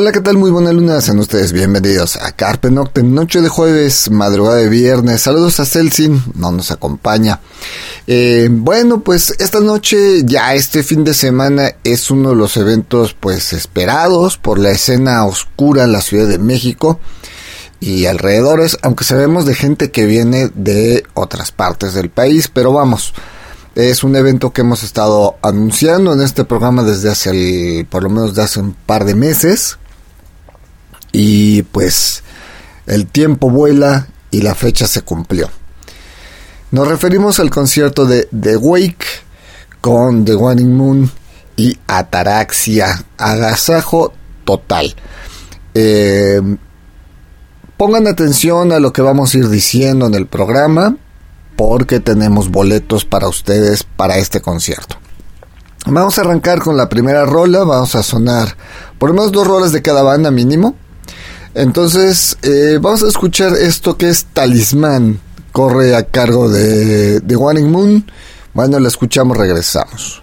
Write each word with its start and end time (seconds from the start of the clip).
Hola, 0.00 0.12
¿qué 0.12 0.20
tal? 0.20 0.36
Muy 0.36 0.52
buena 0.52 0.72
luna, 0.72 1.00
sean 1.00 1.18
ustedes 1.18 1.52
bienvenidos 1.52 2.14
a 2.14 2.30
Carpe 2.30 2.70
Noctem, 2.70 3.12
noche 3.12 3.40
de 3.40 3.48
jueves, 3.48 4.12
madrugada 4.12 4.58
de 4.58 4.68
viernes. 4.68 5.22
Saludos 5.22 5.58
a 5.58 5.64
Celsin, 5.64 6.22
no 6.36 6.52
nos 6.52 6.70
acompaña. 6.70 7.40
Eh, 8.06 8.48
bueno, 8.48 9.00
pues 9.00 9.34
esta 9.40 9.58
noche, 9.58 10.22
ya 10.24 10.54
este 10.54 10.84
fin 10.84 11.02
de 11.02 11.14
semana, 11.14 11.72
es 11.82 12.12
uno 12.12 12.28
de 12.28 12.36
los 12.36 12.56
eventos 12.56 13.16
pues 13.18 13.52
esperados 13.52 14.36
por 14.36 14.60
la 14.60 14.70
escena 14.70 15.26
oscura 15.26 15.82
en 15.82 15.90
la 15.90 16.00
Ciudad 16.00 16.28
de 16.28 16.38
México 16.38 17.00
y 17.80 18.06
alrededores, 18.06 18.78
aunque 18.82 19.02
sabemos 19.02 19.46
de 19.46 19.56
gente 19.56 19.90
que 19.90 20.06
viene 20.06 20.52
de 20.54 21.02
otras 21.14 21.50
partes 21.50 21.94
del 21.94 22.08
país, 22.08 22.46
pero 22.46 22.72
vamos, 22.72 23.14
es 23.74 24.04
un 24.04 24.14
evento 24.14 24.52
que 24.52 24.60
hemos 24.60 24.84
estado 24.84 25.38
anunciando 25.42 26.12
en 26.12 26.22
este 26.22 26.44
programa 26.44 26.84
desde 26.84 27.10
hace 27.10 27.30
el, 27.30 27.86
por 27.86 28.04
lo 28.04 28.10
menos 28.10 28.36
de 28.36 28.42
hace 28.44 28.60
un 28.60 28.74
par 28.74 29.04
de 29.04 29.16
meses. 29.16 29.76
Y 31.12 31.62
pues 31.62 32.22
el 32.86 33.06
tiempo 33.06 33.50
vuela 33.50 34.08
y 34.30 34.42
la 34.42 34.54
fecha 34.54 34.86
se 34.86 35.02
cumplió. 35.02 35.50
Nos 36.70 36.86
referimos 36.86 37.40
al 37.40 37.50
concierto 37.50 38.04
de 38.04 38.28
The 38.38 38.56
Wake 38.56 39.06
con 39.80 40.24
The 40.24 40.34
Waning 40.34 40.76
Moon 40.76 41.10
y 41.56 41.78
Ataraxia, 41.86 43.04
agasajo 43.16 44.12
total. 44.44 44.94
Eh, 45.74 46.40
pongan 47.76 48.06
atención 48.06 48.72
a 48.72 48.80
lo 48.80 48.92
que 48.92 49.02
vamos 49.02 49.34
a 49.34 49.38
ir 49.38 49.48
diciendo 49.48 50.06
en 50.06 50.14
el 50.14 50.26
programa 50.26 50.96
porque 51.56 52.00
tenemos 52.00 52.50
boletos 52.50 53.04
para 53.04 53.28
ustedes 53.28 53.82
para 53.82 54.18
este 54.18 54.40
concierto. 54.40 54.96
Vamos 55.86 56.18
a 56.18 56.20
arrancar 56.20 56.60
con 56.60 56.76
la 56.76 56.88
primera 56.88 57.24
rola, 57.24 57.64
vamos 57.64 57.94
a 57.94 58.02
sonar 58.02 58.56
por 58.98 59.08
lo 59.08 59.14
menos 59.14 59.32
dos 59.32 59.46
rolas 59.46 59.72
de 59.72 59.82
cada 59.82 60.02
banda 60.02 60.30
mínimo. 60.30 60.76
Entonces 61.58 62.38
eh, 62.42 62.78
vamos 62.80 63.02
a 63.02 63.08
escuchar 63.08 63.52
esto 63.54 63.96
que 63.96 64.08
es 64.08 64.26
Talismán, 64.26 65.18
corre 65.50 65.96
a 65.96 66.04
cargo 66.04 66.48
de, 66.48 67.18
de 67.18 67.36
One 67.36 67.62
Moon. 67.62 68.08
Bueno, 68.54 68.78
la 68.78 68.86
escuchamos, 68.86 69.36
regresamos. 69.36 70.22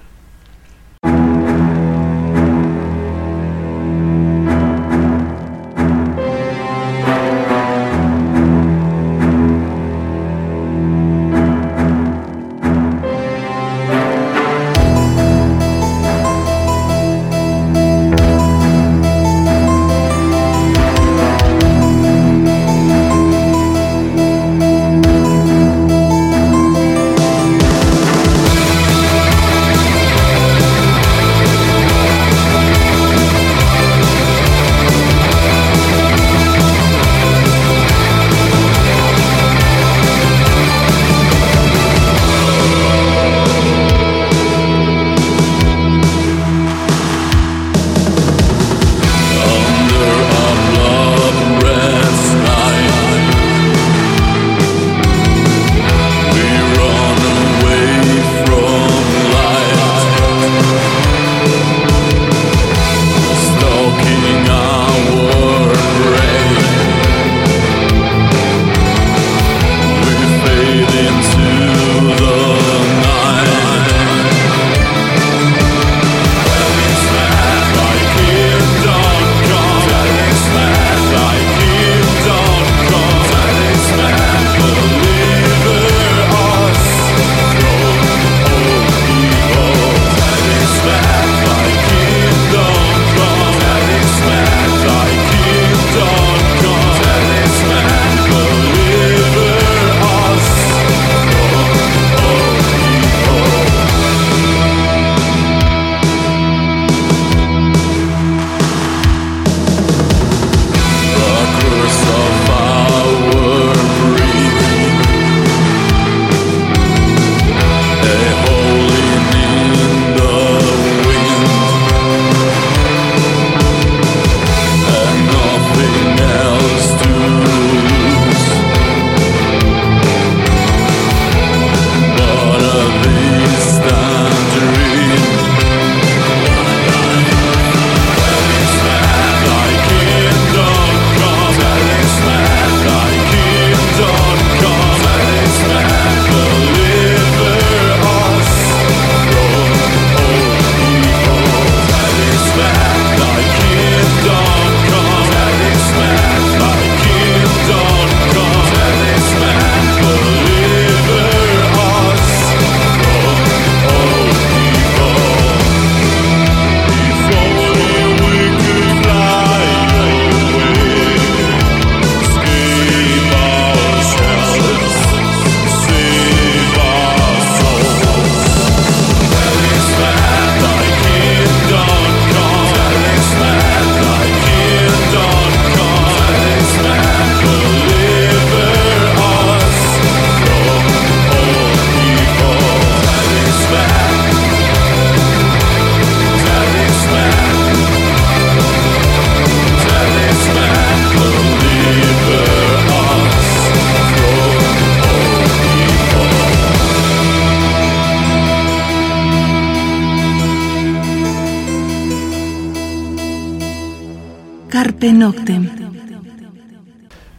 Carpe 214.69 215.13
Noctem. 215.13 215.69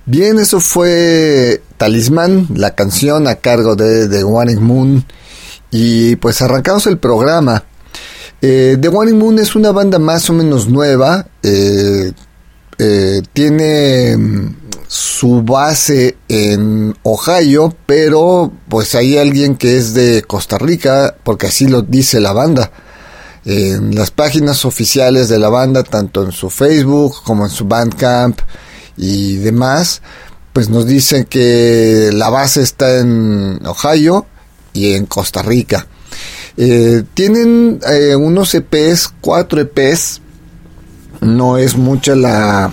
Bien, 0.05 0.39
eso 0.39 0.61
fue 0.61 1.63
Talismán, 1.77 2.47
la 2.55 2.75
canción 2.75 3.27
a 3.27 3.37
cargo 3.37 3.75
de 3.75 4.09
The 4.09 4.23
One 4.25 4.57
Moon. 4.57 5.05
Y 5.71 6.17
pues 6.17 6.41
arrancamos 6.43 6.87
el 6.87 6.99
programa. 6.99 7.65
Eh, 8.41 8.77
The 8.81 8.89
One 8.89 9.15
Moon 9.15 9.39
es 9.39 9.57
una 9.57 9.73
banda 9.73 9.99
más 9.99 10.31
o 10.31 10.33
menos 10.33 10.69
nueva. 10.69 11.27
Eh, 11.43 12.13
eh, 12.79 13.23
tiene 13.33 14.17
mm, 14.17 14.57
su 14.87 15.43
base 15.43 16.17
en 16.29 16.95
Ohio, 17.03 17.75
pero 17.87 18.53
pues 18.69 18.95
hay 18.95 19.19
alguien 19.19 19.57
que 19.57 19.77
es 19.77 19.95
de 19.95 20.23
Costa 20.23 20.59
Rica, 20.59 21.17
porque 21.25 21.47
así 21.49 21.67
lo 21.67 21.83
dice 21.83 22.21
la 22.21 22.33
banda. 22.33 22.71
En 23.47 23.95
las 23.95 24.11
páginas 24.11 24.65
oficiales 24.65 25.29
de 25.29 25.39
la 25.39 25.49
banda, 25.49 25.85
tanto 25.85 26.25
en 26.25 26.33
su 26.33 26.51
Facebook 26.51 27.23
como 27.23 27.45
en 27.45 27.51
su 27.51 27.65
Bandcamp 27.65 28.41
y 28.97 29.37
demás, 29.37 30.03
pues 30.53 30.69
nos 30.69 30.87
dicen 30.87 31.25
que 31.25 32.11
la 32.13 32.29
base 32.29 32.63
está 32.63 32.99
en 32.99 33.61
Ohio 33.65 34.27
y 34.73 34.95
en 34.95 35.07
Costa 35.07 35.43
Rica. 35.43 35.87
Eh, 36.57 37.05
tienen 37.15 37.79
eh, 37.89 38.17
unos 38.17 38.55
EPs, 38.55 39.13
cuatro 39.21 39.61
EPs, 39.61 40.21
no 41.21 41.57
es 41.57 41.77
mucha 41.77 42.17
la 42.17 42.73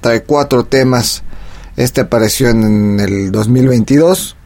trae 0.00 0.22
cuatro 0.22 0.64
temas, 0.64 1.22
este 1.76 2.02
apareció 2.02 2.48
en 2.48 3.00
el 3.00 3.30
2022 3.30 4.36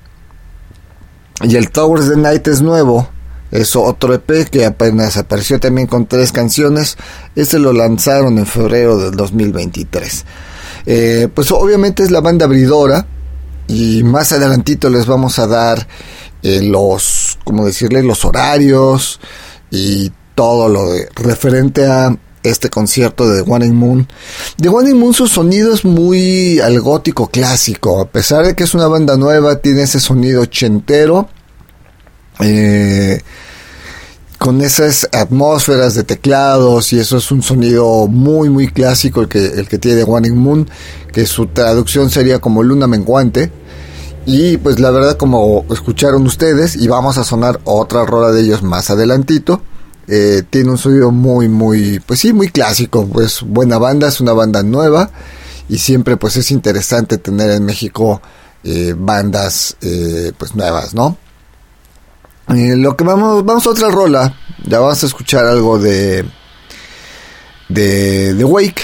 y 1.42 1.56
el 1.56 1.70
Towards 1.70 2.08
the 2.08 2.16
Night 2.16 2.46
es 2.48 2.62
nuevo, 2.62 3.08
es 3.50 3.76
otro 3.76 4.14
EP 4.14 4.48
que 4.50 4.66
apenas 4.66 5.16
apareció 5.16 5.60
también 5.60 5.86
con 5.86 6.06
tres 6.06 6.32
canciones, 6.32 6.96
este 7.36 7.58
lo 7.58 7.72
lanzaron 7.72 8.38
en 8.38 8.46
febrero 8.46 8.98
del 8.98 9.12
2023. 9.12 10.25
Eh, 10.86 11.28
pues 11.32 11.50
obviamente 11.52 12.02
es 12.02 12.10
la 12.10 12.20
banda 12.20 12.44
abridora 12.46 13.06
y 13.66 14.02
más 14.02 14.32
adelantito 14.32 14.90
les 14.90 15.06
vamos 15.06 15.38
a 15.38 15.46
dar 15.46 15.86
eh, 16.42 16.60
los, 16.62 17.38
como 17.44 17.64
decirle, 17.64 18.02
los 18.02 18.25
horarios 18.25 19.20
y 19.70 20.12
todo 20.34 20.69
lo 20.69 20.90
de, 20.90 21.08
referente 21.14 21.86
a 21.86 22.14
este 22.44 22.70
concierto 22.70 23.29
de 23.29 23.43
The 23.43 23.50
One 23.50 23.67
in 23.67 23.75
Moon. 23.75 24.08
The 24.61 24.69
One 24.69 24.91
in 24.91 24.99
Moon 24.99 25.14
su 25.14 25.26
sonido 25.26 25.75
es 25.75 25.85
muy 25.85 26.61
al 26.61 26.81
gótico 26.81 27.26
clásico, 27.26 28.00
a 28.00 28.08
pesar 28.08 28.46
de 28.46 28.55
que 28.55 28.64
es 28.64 28.75
una 28.75 28.87
banda 28.87 29.17
nueva, 29.17 29.56
tiene 29.56 29.82
ese 29.82 29.99
sonido 29.99 30.43
ochentero. 30.43 31.29
Eh, 32.41 33.20
con 34.38 34.61
esas 34.61 35.08
atmósferas 35.12 35.94
de 35.94 36.05
teclados 36.05 36.93
y 36.93 36.99
eso 36.99 37.17
es 37.17 37.31
un 37.31 37.43
sonido 37.43 38.08
muy 38.08 38.50
muy 38.50 38.69
clásico 38.69 39.23
el 39.23 39.29
que, 39.29 39.46
el 39.46 39.69
que 39.69 39.79
tiene 39.79 40.02
One 40.02 40.29
in 40.29 40.37
Moon, 40.37 40.69
que 41.12 41.25
su 41.25 41.46
traducción 41.46 42.11
sería 42.11 42.41
como 42.41 42.62
luna 42.62 42.87
menguante. 42.87 43.50
Y 44.26 44.58
pues 44.58 44.81
la 44.81 44.91
verdad 44.91 45.17
como 45.17 45.64
escucharon 45.70 46.26
ustedes 46.26 46.76
y 46.76 46.88
vamos 46.88 47.17
a 47.17 47.25
sonar 47.25 47.61
otra 47.64 48.05
rola 48.05 48.32
de 48.32 48.43
ellos 48.43 48.62
más 48.62 48.91
adelantito. 48.91 49.62
Eh, 50.06 50.42
tiene 50.50 50.70
un 50.70 50.76
sonido 50.76 51.10
muy 51.10 51.48
muy 51.48 51.98
pues 52.00 52.20
sí 52.20 52.34
muy 52.34 52.48
clásico 52.48 53.06
pues 53.06 53.40
buena 53.40 53.78
banda 53.78 54.08
es 54.08 54.20
una 54.20 54.34
banda 54.34 54.62
nueva 54.62 55.10
y 55.66 55.78
siempre 55.78 56.18
pues 56.18 56.36
es 56.36 56.50
interesante 56.50 57.16
tener 57.16 57.50
en 57.50 57.64
México 57.64 58.20
eh, 58.64 58.94
bandas 58.94 59.78
eh, 59.80 60.32
pues 60.36 60.54
nuevas 60.54 60.92
no 60.92 61.16
eh, 62.48 62.76
lo 62.76 62.96
que 62.96 63.04
vamos, 63.04 63.44
vamos 63.44 63.66
a 63.66 63.70
otra 63.70 63.88
rola. 63.90 64.34
Ya 64.66 64.78
vamos 64.78 65.02
a 65.02 65.06
escuchar 65.06 65.46
algo 65.46 65.78
de 65.78 66.24
de 67.68 68.34
The 68.36 68.44
Wake. 68.44 68.82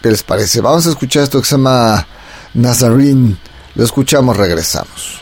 ¿Qué 0.00 0.10
les 0.10 0.22
parece? 0.22 0.60
Vamos 0.60 0.86
a 0.86 0.90
escuchar 0.90 1.24
esto 1.24 1.40
que 1.40 1.48
se 1.48 1.56
llama 1.56 2.06
Nazarene. 2.54 3.36
Lo 3.74 3.84
escuchamos, 3.84 4.36
regresamos. 4.36 5.21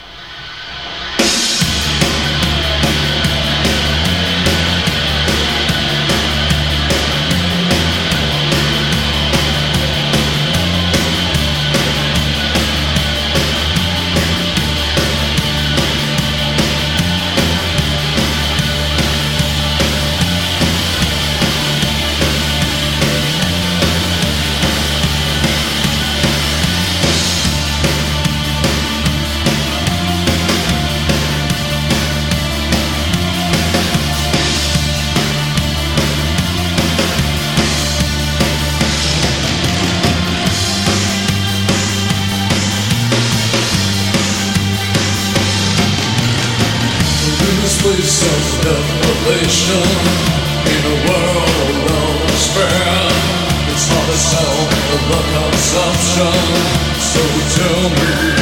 but 55.10 55.24
consumption. 55.34 56.32
So 57.10 57.22
tell 57.56 57.90
me 57.90 58.39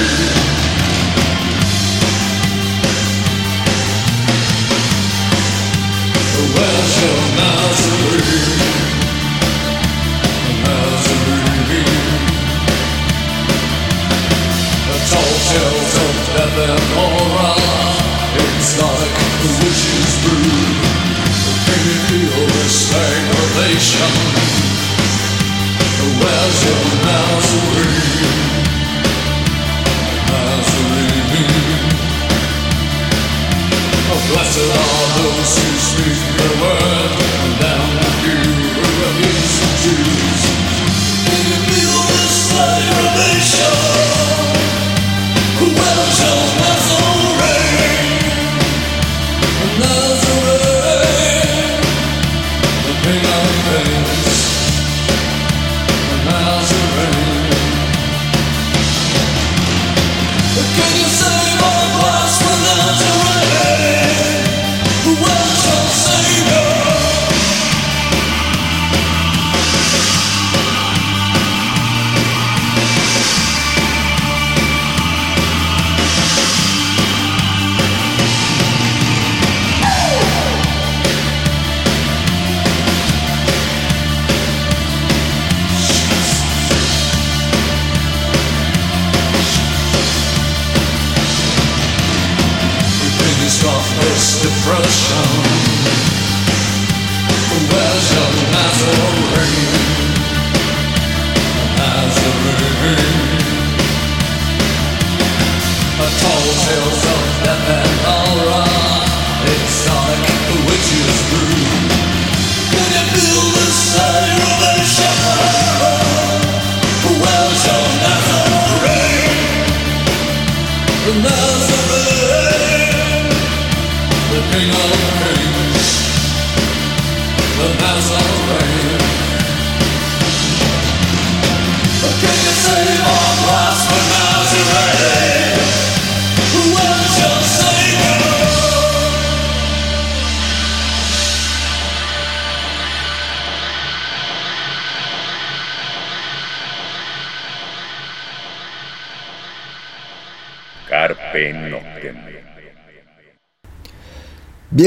A 106.01 106.07
tall 106.21 106.47
tales 106.65 107.18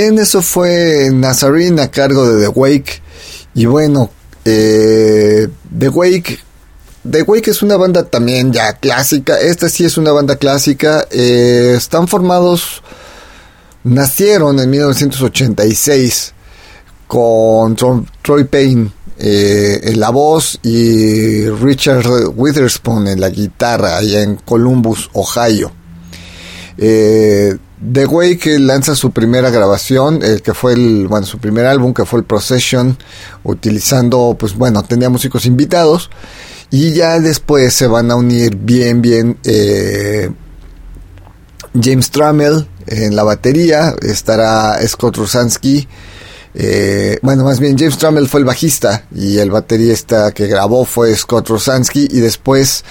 Bien, 0.02 0.18
eso 0.18 0.42
fue 0.42 1.12
Nazarene 1.14 1.80
a 1.80 1.92
cargo 1.92 2.28
de 2.28 2.44
The 2.44 2.48
Wake. 2.48 3.04
Y 3.54 3.68
bueno, 3.68 4.10
eh, 4.46 5.48
The 5.78 5.90
Wake. 5.90 6.40
The 7.08 7.22
Wake 7.22 7.52
es 7.52 7.62
una 7.62 7.78
banda 7.78 8.06
también 8.06 8.52
ya 8.52 8.74
clásica. 8.74 9.40
Esta 9.40 9.70
sí 9.70 9.86
es 9.86 10.00
una 10.00 10.12
banda 10.12 10.38
clásica. 10.38 11.06
Eh, 11.12 11.76
están 11.78 12.08
formados. 12.08 12.82
Nacieron 13.84 14.60
en 14.60 14.72
1986 14.72 16.34
con 17.06 17.76
Troy 18.24 18.46
Payne 18.46 18.90
eh, 19.20 19.82
en 19.84 20.00
la 20.00 20.10
voz 20.10 20.58
y 20.64 21.48
Richard 21.48 22.08
Witherspoon 22.36 23.08
en 23.08 23.22
la 23.22 23.30
guitarra 23.30 23.98
allá 23.98 24.24
en 24.24 24.38
Columbus, 24.38 25.12
Ohio. 25.14 25.72
The 27.82 28.06
Way 28.06 28.38
que 28.38 28.60
lanza 28.60 28.96
su 28.96 29.12
primera 29.12 29.50
grabación, 29.50 30.22
el 30.24 30.42
que 30.42 30.54
fue 30.54 30.74
el, 30.74 31.08
bueno, 31.08 31.26
su 31.26 31.40
primer 31.40 31.66
álbum 31.66 31.94
que 31.94 32.06
fue 32.06 32.20
el 32.20 32.26
Procession, 32.26 32.98
utilizando, 33.44 34.36
pues 34.40 34.56
bueno, 34.56 34.84
tenía 34.84 35.10
músicos 35.10 35.46
invitados 35.46 36.10
y 36.70 36.94
ya 36.94 37.20
después 37.20 37.74
se 37.74 37.88
van 37.88 38.12
a 38.12 38.16
unir 38.16 38.56
bien, 38.56 39.02
bien 39.02 39.38
eh, 39.44 40.30
James 41.82 42.12
Trammell 42.12 42.68
en 42.88 43.16
la 43.16 43.24
batería, 43.24 43.96
estará 44.02 44.80
Scott 44.88 45.18
Rusansky 45.18 45.88
eh, 46.54 47.18
bueno, 47.22 47.46
más 47.46 47.60
bien 47.60 47.78
James 47.78 47.98
Trammell 47.98 48.28
fue 48.28 48.42
el 48.42 48.46
bajista 48.46 49.06
y 49.16 49.38
el 49.38 49.52
baterista 49.52 50.32
que 50.32 50.48
grabó 50.48 50.84
fue 50.84 51.16
Scott 51.16 51.48
Rosansky 51.48 52.10
y 52.12 52.20
después 52.20 52.84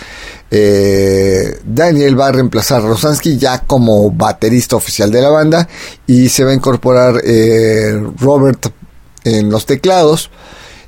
eh, 0.51 1.61
Daniel 1.65 2.19
va 2.19 2.29
a 2.29 2.33
reemplazar 2.33 2.83
Rosansky 2.83 3.37
ya 3.37 3.61
como 3.61 4.11
baterista 4.11 4.77
oficial 4.77 5.11
de 5.11 5.21
la 5.21 5.29
banda 5.29 5.69
y 6.07 6.31
se 6.31 6.45
va 6.45 6.53
a 6.53 6.55
incorporar 6.55 7.21
eh, 7.23 8.03
Robert 8.19 8.73
en 9.25 9.51
los 9.51 9.67
teclados 9.67 10.31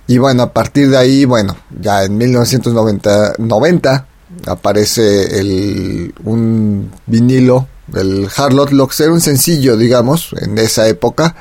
y 0.07 0.19
bueno, 0.19 0.43
a 0.43 0.53
partir 0.53 0.91
de 0.91 0.97
ahí, 0.97 1.25
bueno, 1.25 1.57
ya 1.79 2.05
en 2.05 2.17
1990 2.17 3.35
90, 3.39 4.07
aparece 4.47 5.39
el, 5.39 6.13
un 6.25 6.91
vinilo 7.07 7.69
del 7.87 8.29
Harlot 8.35 8.73
Locks, 8.73 9.01
era 9.01 9.13
un 9.13 9.21
sencillo, 9.21 9.77
digamos, 9.77 10.35
en 10.41 10.59
esa 10.59 10.89
época 10.89 11.37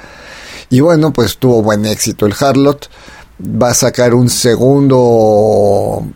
y 0.72 0.80
bueno, 0.80 1.12
pues 1.12 1.38
tuvo 1.38 1.62
buen 1.62 1.86
éxito 1.86 2.26
el 2.26 2.34
Harlot. 2.40 2.90
Va 3.42 3.72
a 3.72 3.74
sacar 3.74 4.14
un 4.16 4.30
segundo 4.30 6.08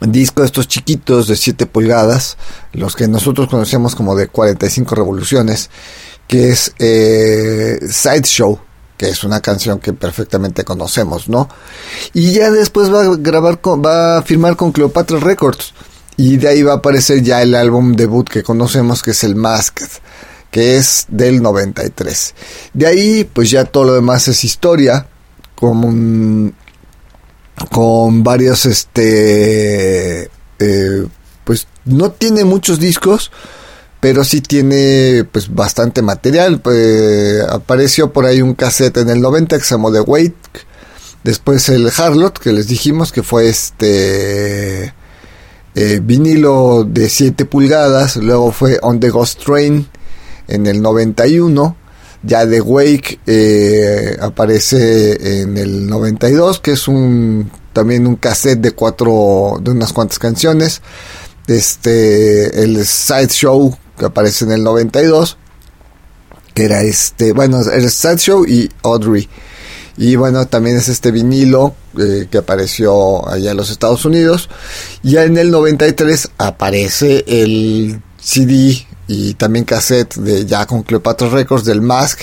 disco 0.00 0.42
de 0.42 0.46
estos 0.46 0.66
chiquitos 0.66 1.28
de 1.28 1.36
7 1.36 1.66
pulgadas, 1.66 2.36
los 2.72 2.96
que 2.96 3.06
nosotros 3.06 3.48
conocemos 3.48 3.94
como 3.94 4.16
de 4.16 4.26
45 4.26 4.96
revoluciones, 4.96 5.70
que 6.26 6.50
es 6.50 6.74
eh, 6.80 7.78
Sideshow, 7.88 8.58
que 8.96 9.10
es 9.10 9.22
una 9.22 9.40
canción 9.40 9.78
que 9.78 9.92
perfectamente 9.92 10.64
conocemos, 10.64 11.28
¿no? 11.28 11.48
Y 12.14 12.32
ya 12.32 12.50
después 12.50 12.92
va 12.92 13.02
a 13.02 13.16
grabar, 13.16 13.60
va 13.64 14.18
a 14.18 14.22
firmar 14.22 14.56
con 14.56 14.72
Cleopatra 14.72 15.20
Records. 15.20 15.72
Y 16.16 16.38
de 16.38 16.48
ahí 16.48 16.62
va 16.62 16.72
a 16.72 16.76
aparecer 16.76 17.22
ya 17.22 17.42
el 17.42 17.54
álbum 17.54 17.94
debut 17.94 18.28
que 18.28 18.42
conocemos, 18.42 19.02
que 19.04 19.12
es 19.12 19.22
el 19.22 19.36
Masked 19.36 19.90
que 20.50 20.76
es 20.76 21.06
del 21.08 21.42
93. 21.42 22.34
De 22.72 22.86
ahí, 22.86 23.24
pues 23.24 23.50
ya 23.50 23.64
todo 23.64 23.84
lo 23.84 23.94
demás 23.94 24.28
es 24.28 24.44
historia, 24.44 25.06
con, 25.54 26.54
con 27.70 28.22
varios, 28.22 28.66
este, 28.66 30.30
eh, 30.58 31.06
pues 31.44 31.66
no 31.84 32.10
tiene 32.12 32.44
muchos 32.44 32.78
discos, 32.78 33.32
pero 34.00 34.24
sí 34.24 34.40
tiene 34.40 35.24
pues 35.30 35.52
bastante 35.52 36.02
material. 36.02 36.60
Pues, 36.60 37.42
apareció 37.48 38.12
por 38.12 38.26
ahí 38.26 38.42
un 38.42 38.54
cassette 38.54 38.98
en 38.98 39.10
el 39.10 39.20
90 39.20 39.58
que 39.58 39.64
se 39.64 39.74
llamó 39.74 39.92
The 39.92 40.00
Wake, 40.00 40.34
después 41.24 41.68
el 41.68 41.90
Harlot, 41.96 42.38
que 42.38 42.52
les 42.52 42.68
dijimos 42.68 43.12
que 43.12 43.22
fue 43.22 43.48
este... 43.48 44.94
Eh, 45.78 46.00
vinilo 46.02 46.84
de 46.84 47.10
7 47.10 47.44
pulgadas, 47.44 48.16
luego 48.16 48.50
fue 48.50 48.78
On 48.80 48.98
the 48.98 49.10
Ghost 49.10 49.44
Train, 49.44 49.86
en 50.48 50.66
el 50.66 50.82
91. 50.82 51.76
Ya 52.22 52.48
The 52.48 52.60
Wake 52.60 53.20
eh, 53.26 54.16
aparece 54.20 55.42
en 55.42 55.56
el 55.56 55.86
92, 55.86 56.60
que 56.60 56.72
es 56.72 56.88
un 56.88 57.50
también 57.72 58.06
un 58.06 58.16
cassette 58.16 58.60
de 58.60 58.70
cuatro, 58.70 59.60
de 59.60 59.70
unas 59.70 59.92
cuantas 59.92 60.18
canciones. 60.18 60.80
Este, 61.46 62.62
el 62.62 62.86
Sideshow, 62.86 63.76
que 63.98 64.06
aparece 64.06 64.46
en 64.46 64.52
el 64.52 64.62
92, 64.62 65.36
que 66.54 66.64
era 66.64 66.80
este, 66.80 67.32
bueno, 67.32 67.60
el 67.60 67.90
Sideshow 67.90 68.46
y 68.46 68.70
Audrey. 68.82 69.28
Y 69.98 70.16
bueno, 70.16 70.46
también 70.46 70.76
es 70.76 70.88
este 70.88 71.10
vinilo 71.10 71.74
eh, 71.98 72.28
que 72.30 72.38
apareció 72.38 73.28
allá 73.28 73.50
en 73.50 73.56
los 73.58 73.70
Estados 73.70 74.06
Unidos. 74.06 74.48
Ya 75.02 75.24
en 75.24 75.36
el 75.36 75.50
93 75.50 76.30
aparece 76.38 77.24
el 77.26 78.00
CD 78.18 78.86
y 79.08 79.34
también 79.34 79.64
cassette 79.64 80.16
de 80.16 80.46
ya 80.46 80.66
con 80.66 80.82
Cleopatra 80.82 81.28
Records 81.28 81.64
del 81.64 81.80
Mask. 81.80 82.20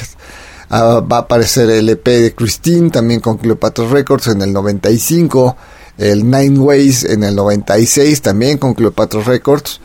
Ah, 0.70 1.02
va 1.02 1.18
a 1.18 1.20
aparecer 1.22 1.70
el 1.70 1.90
EP 1.90 2.06
de 2.06 2.34
Christine 2.34 2.90
también 2.90 3.20
con 3.20 3.38
Cleopatra 3.38 3.88
Records 3.88 4.28
en 4.28 4.42
el 4.42 4.52
95. 4.52 5.56
El 5.98 6.30
Nine 6.30 6.58
Ways 6.60 7.04
en 7.04 7.24
el 7.24 7.36
96 7.36 8.22
también 8.22 8.58
con 8.58 8.74
Cleopatra 8.74 9.22
Records. 9.22 9.80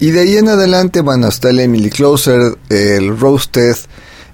Y 0.00 0.10
de 0.10 0.20
ahí 0.20 0.36
en 0.38 0.48
adelante, 0.48 1.02
bueno, 1.02 1.28
está 1.28 1.50
el 1.50 1.60
Emily 1.60 1.90
Closer, 1.90 2.56
el 2.70 3.18
Roasted, 3.18 3.76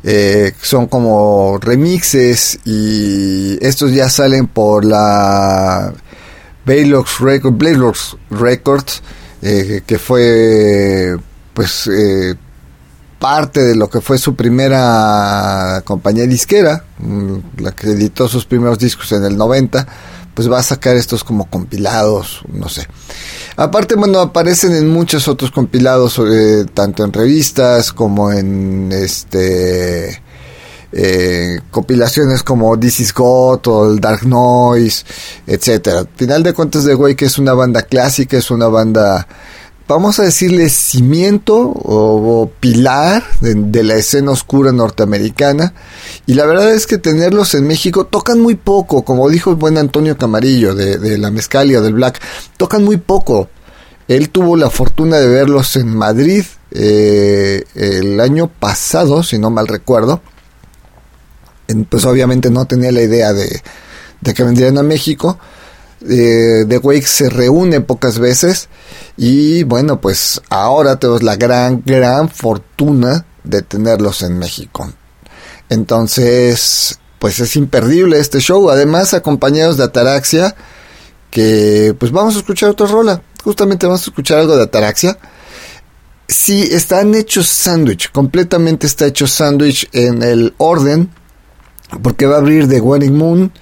eh, 0.04 0.52
son 0.62 0.86
como 0.86 1.58
remixes 1.60 2.60
y 2.64 3.58
estos 3.60 3.92
ya 3.92 4.08
salen 4.08 4.46
por 4.46 4.84
la 4.84 5.92
Baylox 6.64 7.18
Records, 7.18 8.16
Records 8.30 9.02
eh, 9.42 9.82
que 9.86 9.98
fue 9.98 11.16
pues 11.54 11.86
eh, 11.86 12.34
parte 13.18 13.62
de 13.62 13.74
lo 13.74 13.88
que 13.88 14.00
fue 14.00 14.18
su 14.18 14.34
primera 14.34 15.82
compañía 15.84 16.26
disquera, 16.26 16.84
mm, 16.98 17.62
la 17.62 17.72
que 17.72 17.88
editó 17.88 18.28
sus 18.28 18.44
primeros 18.44 18.78
discos 18.78 19.12
en 19.12 19.24
el 19.24 19.36
90, 19.36 19.86
pues 20.34 20.50
va 20.50 20.58
a 20.58 20.62
sacar 20.62 20.96
estos 20.96 21.24
como 21.24 21.48
compilados, 21.48 22.42
no 22.52 22.68
sé. 22.68 22.86
Aparte, 23.56 23.94
bueno, 23.94 24.20
aparecen 24.20 24.74
en 24.74 24.88
muchos 24.88 25.28
otros 25.28 25.50
compilados, 25.50 26.18
eh, 26.18 26.66
tanto 26.74 27.04
en 27.04 27.12
revistas 27.12 27.90
como 27.92 28.30
en 28.30 28.92
este 28.92 30.22
eh, 30.92 31.60
compilaciones 31.70 32.42
como 32.42 32.78
This 32.78 33.00
Is 33.00 33.14
God 33.14 33.66
o 33.66 33.92
el 33.92 34.00
Dark 34.00 34.26
Noise, 34.26 35.04
etcétera. 35.46 36.04
Final 36.16 36.42
de 36.42 36.52
cuentas 36.52 36.84
de 36.84 36.94
Way 36.94 37.14
que 37.14 37.26
es 37.26 37.38
una 37.38 37.54
banda 37.54 37.82
clásica, 37.82 38.36
es 38.36 38.50
una 38.50 38.68
banda 38.68 39.26
vamos 39.88 40.18
a 40.18 40.24
decirle 40.24 40.68
cimiento 40.68 41.56
o, 41.58 42.50
pilar 42.60 43.22
de, 43.40 43.84
la 43.84 43.94
escena 43.94 44.32
oscura 44.32 44.72
norteamericana 44.72 45.74
y 46.26 46.34
la 46.34 46.46
verdad 46.46 46.72
es 46.72 46.86
que 46.86 46.98
tenerlos 46.98 47.54
en 47.54 47.66
México 47.66 48.06
tocan 48.06 48.40
muy 48.40 48.56
poco, 48.56 49.04
como 49.04 49.28
dijo 49.28 49.50
el 49.50 49.56
buen 49.56 49.78
Antonio 49.78 50.16
Camarillo 50.16 50.74
de, 50.74 51.18
la 51.18 51.30
Mezcalia 51.30 51.80
del 51.80 51.94
Black, 51.94 52.20
tocan 52.56 52.84
muy 52.84 52.96
poco. 52.96 53.48
Él 54.08 54.30
tuvo 54.30 54.56
la 54.56 54.70
fortuna 54.70 55.18
de 55.18 55.28
verlos 55.28 55.76
en 55.76 55.96
Madrid 55.96 56.44
eh, 56.70 57.64
el 57.74 58.20
año 58.20 58.48
pasado, 58.48 59.22
si 59.22 59.38
no 59.38 59.50
mal 59.50 59.66
recuerdo, 59.66 60.20
pues 61.88 62.04
obviamente 62.04 62.50
no 62.50 62.66
tenía 62.66 62.92
la 62.92 63.02
idea 63.02 63.32
de, 63.32 63.62
que 64.34 64.42
vendrían 64.44 64.78
a 64.78 64.82
México. 64.82 65.38
Eh, 66.08 66.64
The 66.68 66.78
Wake 66.78 67.06
se 67.06 67.30
reúne 67.30 67.80
pocas 67.80 68.18
veces 68.18 68.68
y 69.16 69.62
bueno, 69.62 70.00
pues 70.00 70.40
ahora 70.50 70.96
tenemos 70.96 71.22
la 71.22 71.36
gran, 71.36 71.82
gran 71.84 72.28
fortuna 72.28 73.24
de 73.44 73.62
tenerlos 73.62 74.22
en 74.22 74.38
México. 74.38 74.92
Entonces, 75.68 76.98
pues 77.18 77.40
es 77.40 77.56
imperdible 77.56 78.18
este 78.18 78.40
show, 78.40 78.70
además 78.70 79.14
acompañados 79.14 79.76
de 79.76 79.84
Ataraxia, 79.84 80.54
que 81.30 81.94
pues 81.98 82.12
vamos 82.12 82.36
a 82.36 82.38
escuchar 82.38 82.70
otra 82.70 82.86
rola, 82.86 83.22
justamente 83.42 83.86
vamos 83.86 84.02
a 84.02 84.10
escuchar 84.10 84.38
algo 84.38 84.56
de 84.56 84.64
Ataraxia. 84.64 85.18
Sí, 86.28 86.62
están 86.72 87.14
hechos 87.14 87.46
sándwich, 87.46 88.10
completamente 88.10 88.86
está 88.86 89.06
hecho 89.06 89.26
sándwich 89.26 89.88
en 89.92 90.22
el 90.22 90.54
orden, 90.58 91.10
porque 92.02 92.26
va 92.26 92.36
a 92.36 92.38
abrir 92.38 92.68
The 92.68 92.80
Wedding 92.80 93.16
Moon, 93.16 93.52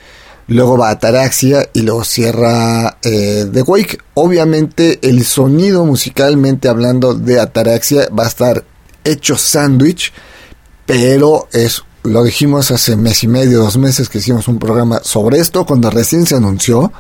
luego 0.49 0.79
va 0.79 0.91
Ataraxia 0.91 1.69
y 1.73 1.83
luego 1.83 2.05
cierra 2.05 2.99
eh, 3.03 3.47
The 3.53 3.63
Wake. 3.63 3.99
Obviamente 4.15 4.99
el 5.03 5.25
sonido 5.25 5.85
musicalmente 5.85 6.69
hablando 6.69 7.15
de 7.15 7.41
Ataraxia 7.41 8.09
va 8.17 8.25
a 8.25 8.29
estar 8.29 8.65
hecho 9.05 9.37
sándwich, 9.37 10.13
pero 10.87 11.49
es 11.53 11.83
lo 12.05 12.23
dijimos 12.23 12.71
hace 12.71 12.97
mes 12.97 13.25
y 13.25 13.29
medio, 13.29 13.61
dos 13.61 13.79
meses 13.79 14.11
que 14.11 14.19
hicimos 14.19 14.47
un 14.47 14.59
programa 14.59 15.01
sobre 15.03 15.39
esto, 15.39 15.65
cuando 15.65 15.91
recién 15.91 16.27
se 16.27 16.37
anunció. 16.37 16.93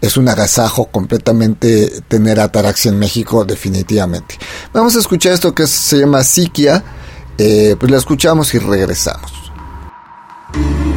Es 0.00 0.16
un 0.16 0.28
agasajo 0.28 0.86
completamente 0.86 2.02
tener 2.06 2.40
Ataraxia 2.40 2.90
en 2.90 2.98
México, 2.98 3.44
definitivamente. 3.44 4.38
Vamos 4.72 4.96
a 4.96 5.00
escuchar 5.00 5.32
esto 5.32 5.54
que 5.54 5.66
se 5.66 5.98
llama 5.98 6.22
Psiquia. 6.22 6.82
Eh, 7.36 7.76
pues 7.78 7.90
la 7.90 7.98
escuchamos 7.98 8.54
y 8.54 8.58
regresamos. 8.58 9.47
Thank 10.52 10.82
you. 10.82 10.87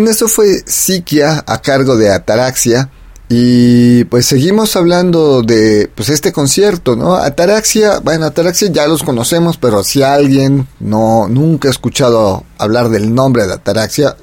Bien, 0.00 0.12
eso 0.12 0.28
fue 0.28 0.62
Psiquia 0.64 1.44
a 1.46 1.60
cargo 1.60 1.94
de 1.94 2.10
Ataraxia. 2.10 2.88
Y 3.28 4.04
pues 4.04 4.24
seguimos 4.24 4.74
hablando 4.74 5.42
de 5.42 5.90
pues 5.94 6.08
este 6.08 6.32
concierto, 6.32 6.96
¿no? 6.96 7.16
Ataraxia, 7.16 7.98
bueno, 7.98 8.24
Ataraxia 8.24 8.70
ya 8.72 8.86
los 8.86 9.02
conocemos, 9.02 9.58
pero 9.58 9.84
si 9.84 10.02
alguien 10.02 10.66
no 10.78 11.28
nunca 11.28 11.68
ha 11.68 11.70
escuchado 11.70 12.44
hablar 12.56 12.88
del 12.88 13.14
nombre 13.14 13.46
de 13.46 13.52
Ataraxia, 13.52 14.16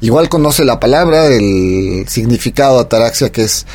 igual 0.00 0.28
conoce 0.28 0.64
la 0.64 0.78
palabra, 0.78 1.26
el 1.26 2.06
significado 2.08 2.76
de 2.76 2.82
Ataraxia 2.82 3.32
que 3.32 3.42
es 3.42 3.66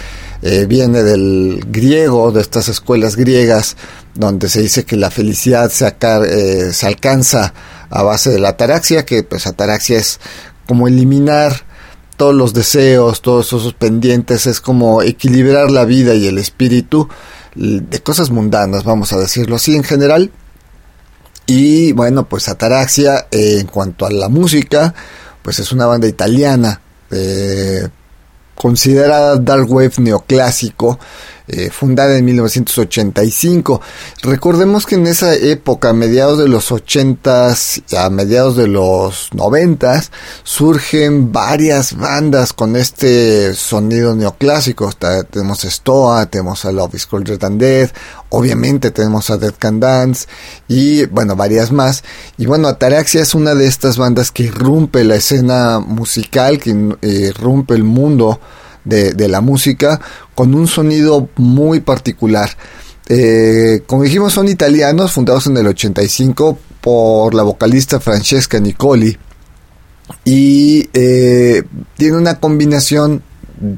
eh, 0.43 0.65
viene 0.65 1.03
del 1.03 1.62
griego, 1.67 2.32
de 2.32 2.39
estas 2.39 2.69
escuelas 2.69 3.17
griegas, 3.17 3.75
donde 4.15 4.47
se 4.47 4.62
dice 4.62 4.86
que 4.86 4.95
la 4.95 5.12
felicidad 5.12 5.69
se, 5.71 5.88
eh, 5.88 6.71
se 6.71 6.88
alcanza 6.88 7.53
a 7.89 8.01
base 8.01 8.32
de 8.32 8.39
la 8.39 8.49
ataraxia, 8.49 9.06
que 9.06 9.23
pues 9.23 9.45
ataraxia 9.45 9.99
es 9.99 10.19
como 10.67 10.88
eliminar 10.88 11.63
todos 12.17 12.36
los 12.36 12.54
deseos, 12.54 13.21
todos 13.21 13.47
esos 13.47 13.73
pendientes, 13.73 14.47
es 14.47 14.62
como 14.62 15.02
equilibrar 15.02 15.71
la 15.71 15.86
vida 15.86 16.13
y 16.13 16.28
el 16.28 16.38
espíritu 16.38 17.10
de 17.56 17.99
cosas 18.02 18.30
mundanas, 18.32 18.84
vamos 18.84 19.13
a 19.13 19.17
decirlo 19.17 19.56
así 19.56 19.76
en 19.76 19.84
general. 19.84 20.32
Y 21.45 21.91
bueno, 21.91 22.28
pues 22.28 22.47
Ataraxia, 22.47 23.28
eh, 23.30 23.60
en 23.60 23.67
cuanto 23.67 24.06
a 24.06 24.12
la 24.12 24.30
música, 24.30 24.93
pues 25.41 25.60
es 25.60 25.71
una 25.71 25.86
banda 25.86 26.08
italiana, 26.08 26.80
eh, 27.12 27.88
considerada 28.56 29.36
dark 29.38 29.69
wave 29.69 29.93
neoclásico, 29.97 30.99
eh, 31.47 31.69
fundada 31.69 32.17
en 32.17 32.23
1985. 32.23 33.82
Recordemos 34.21 34.86
que 34.86 34.95
en 34.95 35.08
esa 35.08 35.36
época, 35.36 35.89
a 35.89 35.93
mediados 35.93 36.39
de 36.39 36.47
los 36.47 36.71
80s, 36.71 37.97
a 37.97 38.10
mediados 38.10 38.56
de 38.56 38.67
los 38.67 39.29
90s, 39.32 40.10
surgen 40.43 41.34
varias 41.34 41.97
bandas 41.97 42.53
con 42.53 42.77
este 42.77 43.53
sonido 43.56 44.15
neoclásico. 44.15 44.89
tenemos 45.29 45.63
Stoa, 45.63 46.27
tenemos 46.27 46.63
a 46.63 46.71
Love 46.71 46.95
is 46.95 47.06
Colder 47.06 47.38
Than 47.38 47.58
Dead, 47.58 47.89
obviamente 48.29 48.91
tenemos 48.91 49.29
a 49.29 49.38
Dead 49.38 49.53
Can 49.58 49.79
Dance 49.79 50.27
y 50.67 51.06
bueno, 51.08 51.36
varias 51.36 51.71
más. 51.71 52.03
Y 52.38 52.45
bueno, 52.45 52.67
Ataraxia 52.69 53.21
es 53.21 53.36
una 53.36 53.53
de 53.53 53.67
estas 53.67 53.97
bandas 53.97 54.32
que 54.32 54.43
irrumpe 54.43 55.03
la 55.03 55.15
escena 55.15 55.79
musical, 55.79 56.60
que 56.60 56.71
eh, 57.01 57.32
irrumpe 57.32 57.75
el 57.75 57.84
mundo 57.84 58.39
de, 58.85 59.27
la 59.27 59.41
música 59.41 59.99
con 60.35 60.53
un 60.53 60.67
sonido 60.67 61.29
muy 61.35 61.79
particular. 61.79 62.49
Eh, 63.07 63.83
como 63.85 64.03
dijimos, 64.03 64.33
son 64.33 64.47
italianos, 64.47 65.11
fundados 65.11 65.47
en 65.47 65.57
el 65.57 65.67
85 65.67 66.57
por 66.81 67.33
la 67.33 67.43
vocalista 67.43 67.99
Francesca 67.99 68.59
Nicoli. 68.59 69.17
Y 70.25 70.89
eh, 70.93 71.63
tiene 71.97 72.17
una 72.17 72.39
combinación 72.39 73.23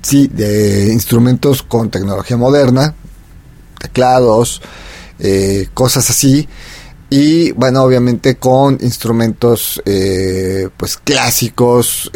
sí, 0.02 0.28
de 0.28 0.92
instrumentos 0.92 1.64
con 1.64 1.90
tecnología 1.90 2.38
moderna, 2.38 2.96
teclados, 3.80 4.62
eh, 5.20 5.68
cosas 5.74 6.10
así. 6.10 6.48
Y 7.10 7.52
bueno, 7.52 7.84
obviamente 7.84 8.36
con 8.38 8.80
instrumentos 8.82 9.82
pues 10.76 10.98
clásicos, 10.98 12.12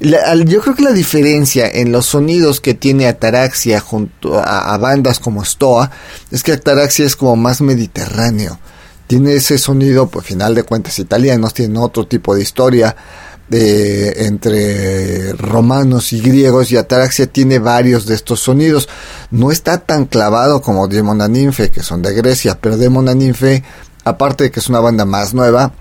yo 0.00 0.60
creo 0.60 0.74
que 0.74 0.82
la 0.82 0.92
diferencia 0.92 1.68
en 1.68 1.92
los 1.92 2.06
sonidos 2.06 2.60
que 2.60 2.74
tiene 2.74 3.06
Ataraxia 3.06 3.80
junto 3.80 4.38
a, 4.38 4.76
bandas 4.78 5.18
como 5.18 5.44
Stoa 5.44 5.90
es 6.30 6.42
que 6.42 6.52
Ataraxia 6.52 7.06
es 7.06 7.16
como 7.16 7.36
más 7.36 7.60
mediterráneo. 7.60 8.58
Tiene 9.06 9.34
ese 9.34 9.58
sonido, 9.58 10.08
pues 10.08 10.26
final 10.26 10.54
de 10.54 10.64
cuentas 10.64 10.98
italianos, 10.98 11.54
tiene 11.54 11.78
otro 11.78 12.06
tipo 12.06 12.34
de 12.34 12.42
historia 12.42 12.96
de, 13.48 14.26
entre 14.26 15.32
romanos 15.34 16.12
y 16.12 16.20
griegos 16.20 16.72
y 16.72 16.76
Ataraxia 16.76 17.26
tiene 17.26 17.58
varios 17.58 18.06
de 18.06 18.14
estos 18.14 18.40
sonidos. 18.40 18.88
No 19.30 19.50
está 19.50 19.78
tan 19.78 20.06
clavado 20.06 20.60
como 20.60 20.88
Demon 20.88 21.18
Ninfe, 21.32 21.70
que 21.70 21.82
son 21.82 22.02
de 22.02 22.14
Grecia, 22.14 22.58
pero 22.60 22.76
Demon 22.76 23.06
Ninfe, 23.16 23.62
aparte 24.04 24.44
de 24.44 24.50
que 24.50 24.60
es 24.60 24.68
una 24.68 24.80
banda 24.80 25.04
más 25.04 25.34
nueva, 25.34 25.72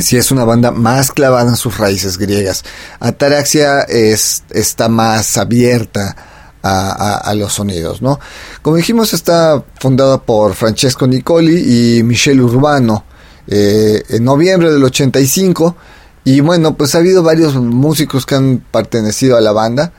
si 0.00 0.16
es 0.16 0.30
una 0.30 0.44
banda 0.44 0.70
más 0.70 1.12
clavada 1.12 1.50
en 1.50 1.56
sus 1.56 1.78
raíces 1.78 2.18
griegas. 2.18 2.64
Ataraxia 3.00 3.82
es, 3.82 4.44
está 4.50 4.88
más 4.88 5.36
abierta 5.38 6.16
a, 6.62 7.32
los 7.34 7.54
sonidos, 7.54 8.02
¿no? 8.02 8.20
Como 8.60 8.76
dijimos, 8.76 9.14
está 9.14 9.64
fundada 9.80 10.20
por 10.20 10.54
Francesco 10.54 11.06
Nicoli 11.06 11.98
y 11.98 12.02
Michel 12.02 12.42
Urbano 12.42 13.04
eh, 13.46 14.02
en 14.10 14.24
noviembre 14.24 14.70
del 14.70 14.84
85. 14.84 15.76
Y 16.24 16.40
bueno, 16.40 16.76
pues 16.76 16.94
ha 16.94 16.98
habido 16.98 17.22
varios 17.22 17.54
músicos 17.54 18.26
que 18.26 18.34
han 18.34 18.62
pertenecido 18.70 19.38
a 19.38 19.40
la 19.40 19.52
banda. 19.52 19.92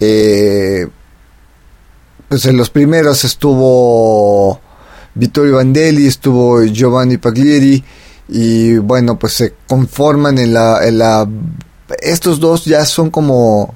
Eh, 0.00 0.88
pues 2.28 2.44
en 2.46 2.56
los 2.56 2.70
primeros 2.70 3.24
estuvo 3.24 4.60
Vittorio 5.14 5.56
Vandelli, 5.56 6.08
estuvo 6.08 6.64
Giovanni 6.64 7.18
Paglieri 7.18 7.84
y 8.28 8.78
bueno, 8.78 9.18
pues 9.18 9.34
se 9.34 9.54
conforman 9.66 10.38
en 10.38 10.52
la. 10.54 11.28
Estos 12.00 12.40
dos 12.40 12.64
ya 12.64 12.84
son 12.84 13.10
como, 13.10 13.74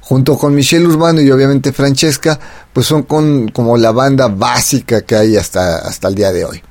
junto 0.00 0.38
con 0.38 0.54
Michelle 0.54 0.86
Urbano 0.86 1.20
y 1.20 1.30
obviamente 1.30 1.72
Francesca, 1.72 2.38
pues 2.72 2.86
son 2.86 3.02
con, 3.02 3.48
como 3.48 3.76
la 3.76 3.92
banda 3.92 4.28
básica 4.28 5.02
que 5.02 5.16
hay 5.16 5.36
hasta, 5.36 5.78
hasta 5.78 6.08
el 6.08 6.14
día 6.14 6.32
de 6.32 6.44
hoy. 6.44 6.62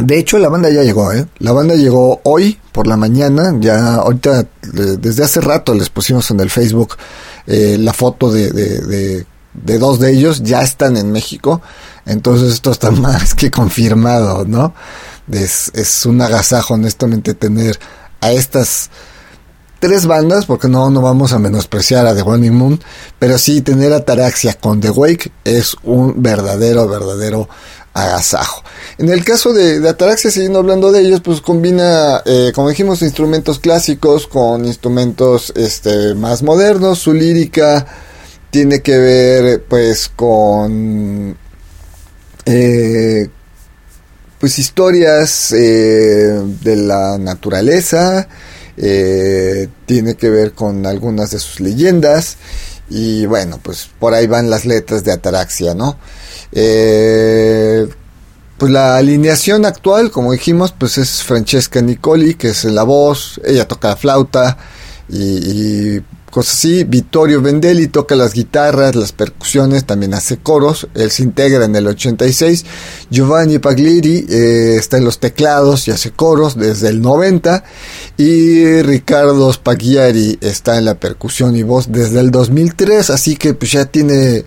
De 0.00 0.18
hecho, 0.18 0.38
la 0.38 0.48
banda 0.48 0.70
ya 0.70 0.82
llegó, 0.82 1.12
¿eh? 1.12 1.26
La 1.38 1.52
banda 1.52 1.74
llegó 1.74 2.20
hoy 2.22 2.58
por 2.70 2.86
la 2.86 2.96
mañana, 2.96 3.54
ya 3.58 3.96
ahorita, 3.96 4.46
desde 4.62 5.24
hace 5.24 5.40
rato 5.40 5.74
les 5.74 5.88
pusimos 5.88 6.30
en 6.30 6.38
el 6.38 6.48
Facebook 6.48 6.96
eh, 7.46 7.76
la 7.78 7.92
foto 7.92 8.30
de, 8.30 8.52
de, 8.52 9.26
de, 9.52 9.78
dos 9.78 9.98
de 9.98 10.12
ellos, 10.12 10.42
ya 10.44 10.62
están 10.62 10.96
en 10.96 11.10
México, 11.10 11.60
entonces 12.06 12.52
esto 12.52 12.70
está 12.70 12.90
más 12.92 13.34
que 13.34 13.50
confirmado, 13.50 14.44
¿no? 14.44 14.74
Es, 15.30 15.70
es 15.74 16.06
un 16.06 16.20
agasajo, 16.20 16.74
honestamente, 16.74 17.34
tener 17.34 17.78
a 18.20 18.32
estas 18.32 18.90
tres 19.80 20.06
bandas, 20.06 20.44
porque 20.44 20.68
no, 20.68 20.90
no 20.90 21.00
vamos 21.00 21.32
a 21.32 21.38
menospreciar 21.38 22.06
a 22.06 22.14
The 22.14 22.22
Running 22.22 22.54
Moon, 22.54 22.80
pero 23.18 23.38
sí 23.38 23.62
tener 23.62 23.92
a 23.92 24.04
Taraxia 24.04 24.54
con 24.54 24.80
The 24.80 24.90
Wake 24.90 25.32
es 25.44 25.74
un 25.82 26.22
verdadero, 26.22 26.86
verdadero 26.86 27.48
agasajo. 27.94 28.62
En 28.98 29.08
el 29.08 29.24
caso 29.24 29.52
de, 29.52 29.80
de 29.80 29.88
Ataraxia, 29.88 30.30
siguiendo 30.30 30.58
hablando 30.58 30.92
de 30.92 31.00
ellos, 31.00 31.20
pues 31.22 31.40
combina, 31.40 32.22
eh, 32.24 32.52
como 32.54 32.68
dijimos, 32.68 33.02
instrumentos 33.02 33.58
clásicos 33.58 34.26
con 34.26 34.64
instrumentos 34.64 35.52
este, 35.56 36.14
más 36.14 36.42
modernos, 36.42 36.98
su 36.98 37.12
lírica 37.12 37.86
tiene 38.50 38.82
que 38.82 38.98
ver 38.98 39.64
pues 39.64 40.10
con 40.14 41.36
eh, 42.44 43.28
pues 44.40 44.58
historias 44.58 45.52
eh, 45.52 46.42
de 46.62 46.76
la 46.76 47.18
naturaleza, 47.18 48.26
eh, 48.78 49.68
tiene 49.84 50.14
que 50.14 50.30
ver 50.30 50.52
con 50.52 50.86
algunas 50.86 51.30
de 51.30 51.38
sus 51.38 51.60
leyendas 51.60 52.38
y 52.88 53.26
bueno, 53.26 53.60
pues 53.62 53.90
por 53.98 54.14
ahí 54.14 54.26
van 54.26 54.48
las 54.48 54.64
letras 54.64 55.04
de 55.04 55.12
Ataraxia, 55.12 55.74
¿no? 55.74 55.98
Eh, 56.52 57.86
pues 58.56 58.72
la 58.72 58.96
alineación 58.96 59.66
actual, 59.66 60.10
como 60.10 60.32
dijimos, 60.32 60.72
pues 60.76 60.96
es 60.96 61.22
Francesca 61.22 61.82
Nicoli, 61.82 62.34
que 62.34 62.48
es 62.48 62.64
la 62.64 62.82
voz, 62.82 63.40
ella 63.44 63.68
toca 63.68 63.88
la 63.88 63.96
flauta 63.96 64.56
y, 65.10 65.96
y 65.96 66.04
cosas 66.30 66.54
así. 66.54 66.84
Vittorio 66.84 67.42
Vendelli 67.42 67.88
toca 67.88 68.14
las 68.14 68.32
guitarras, 68.32 68.94
las 68.94 69.12
percusiones, 69.12 69.84
también 69.84 70.14
hace 70.14 70.38
coros. 70.38 70.88
Él 70.94 71.10
se 71.10 71.22
integra 71.24 71.64
en 71.64 71.76
el 71.76 71.86
86. 71.86 72.64
Giovanni 73.10 73.58
Paglieri 73.58 74.26
eh, 74.28 74.76
está 74.78 74.96
en 74.96 75.04
los 75.04 75.18
teclados 75.18 75.88
y 75.88 75.90
hace 75.90 76.12
coros 76.12 76.56
desde 76.56 76.88
el 76.88 77.02
90. 77.02 77.64
Y 78.16 78.80
Ricardo 78.82 79.52
Spagliari 79.52 80.38
está 80.40 80.78
en 80.78 80.86
la 80.86 80.94
percusión 80.94 81.56
y 81.56 81.62
voz 81.62 81.90
desde 81.90 82.20
el 82.20 82.30
2003. 82.30 83.10
Así 83.10 83.36
que 83.36 83.54
pues 83.54 83.72
ya 83.72 83.84
tiene... 83.86 84.44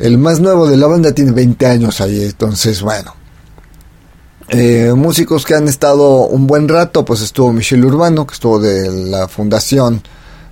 El 0.00 0.18
más 0.18 0.40
nuevo 0.40 0.66
de 0.66 0.76
la 0.76 0.88
banda 0.88 1.12
tiene 1.12 1.30
20 1.30 1.66
años 1.66 2.00
ahí. 2.00 2.24
Entonces, 2.24 2.82
bueno. 2.82 3.14
Eh, 4.48 4.92
músicos 4.94 5.46
que 5.46 5.54
han 5.54 5.68
estado 5.68 6.26
un 6.26 6.46
buen 6.46 6.68
rato, 6.68 7.04
pues 7.04 7.22
estuvo 7.22 7.52
Michel 7.52 7.84
Urbano, 7.84 8.26
que 8.26 8.34
estuvo 8.34 8.58
de 8.58 8.90
la 8.90 9.26
fundación 9.26 10.02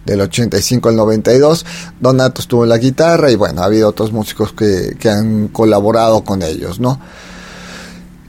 del 0.04 0.20
85 0.20 0.88
al 0.88 0.96
92. 0.96 1.64
Donato 2.00 2.40
estuvo 2.40 2.64
en 2.64 2.70
la 2.70 2.78
guitarra 2.78 3.30
y 3.30 3.36
bueno, 3.36 3.62
ha 3.62 3.66
habido 3.66 3.88
otros 3.88 4.12
músicos 4.12 4.52
que, 4.52 4.96
han 5.08 5.48
colaborado 5.48 6.24
con 6.24 6.42
ellos, 6.42 6.80
¿no? 6.80 7.00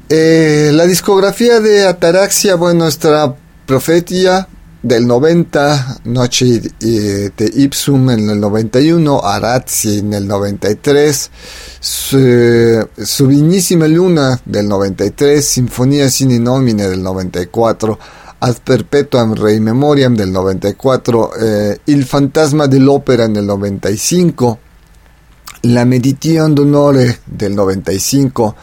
Eh, 0.09 0.71
la 0.73 0.85
discografía 0.85 1.59
de 1.59 1.87
Ataraxia, 1.87 2.55
bueno, 2.55 2.87
está 2.87 3.35
Profetia, 3.65 4.47
del 4.83 5.07
90, 5.07 6.01
Noche 6.03 6.61
de 6.79 7.51
Ipsum 7.55 8.09
en 8.09 8.29
el 8.29 8.39
91, 8.39 9.21
Arazzi 9.23 9.99
en 9.99 10.13
el 10.13 10.27
93, 10.27 11.31
Subinísima 11.79 13.87
Luna 13.87 14.39
del 14.43 14.67
93, 14.67 15.43
Sinfonía 15.43 16.09
Sine 16.09 16.37
Nomine 16.37 16.89
del 16.89 17.01
94, 17.01 17.97
Ad 18.45 18.57
Perpetuam 18.61 19.35
Rei 19.35 19.61
Memoriam 19.61 20.15
del 20.15 20.29
94, 20.29 21.33
eh, 21.35 21.79
Il 21.85 22.03
Fantasma 22.03 22.67
dell'Opera 22.67 23.23
en 23.23 23.37
el 23.37 23.45
95, 23.45 24.59
La 25.61 25.85
Meditation 25.85 26.53
d'Onore 26.53 27.19
del 27.23 27.55
95, 27.55 28.55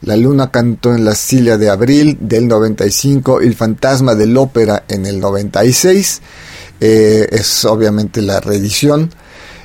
La 0.00 0.16
Luna 0.16 0.50
cantó 0.50 0.94
en 0.94 1.04
la 1.04 1.14
Silla 1.14 1.58
de 1.58 1.68
Abril 1.68 2.16
del 2.18 2.48
95, 2.48 3.42
El 3.42 3.54
Fantasma 3.54 4.14
del 4.14 4.34
Ópera 4.38 4.84
en 4.88 5.04
el 5.04 5.20
96, 5.20 6.22
eh, 6.80 7.28
es 7.30 7.64
obviamente 7.66 8.22
la 8.22 8.40
reedición. 8.40 9.10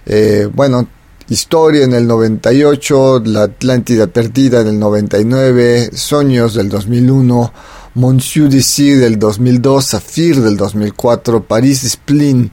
Eh, 0.05 0.49
bueno, 0.53 0.85
Historia 1.31 1.85
en 1.85 1.93
el 1.93 2.07
98, 2.07 3.21
La 3.23 3.43
Atlántida 3.43 4.07
Perdida 4.07 4.59
en 4.59 4.67
el 4.67 4.79
99, 4.79 5.91
Sueños 5.93 6.55
del 6.55 6.67
2001, 6.67 7.53
Monsieur 7.93 8.49
de 8.49 8.97
del 8.97 9.17
2002, 9.17 9.91
Zafir 9.91 10.41
del 10.41 10.57
2004, 10.57 11.41
Paris 11.45 11.87
Splin 11.89 12.51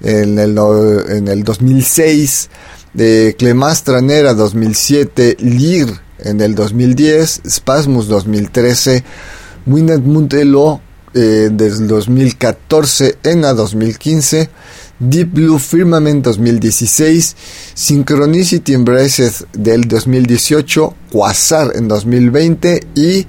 en 0.00 0.38
el, 0.38 0.56
en 1.08 1.26
el 1.26 1.42
2006, 1.42 2.50
de 2.94 3.34
Clemastra 3.36 4.00
Nera 4.00 4.32
2007, 4.34 5.38
Lir 5.40 5.88
en 6.20 6.40
el 6.40 6.54
2010, 6.54 7.42
Spasmus 7.48 8.06
2013, 8.06 9.02
Winnet 9.66 10.02
Muntelo 10.02 10.80
eh, 11.14 11.48
desde 11.50 11.84
2014, 11.88 13.18
ENA 13.24 13.54
2015, 13.54 14.50
Deep 15.00 15.32
Blue 15.32 15.58
Firmament 15.58 16.22
2016, 16.22 17.34
Synchronicity 17.74 18.74
Embraced 18.74 19.46
del 19.54 19.88
2018, 19.88 20.94
Quasar 21.10 21.72
en 21.74 21.88
2020 21.88 22.88
y 22.94 23.26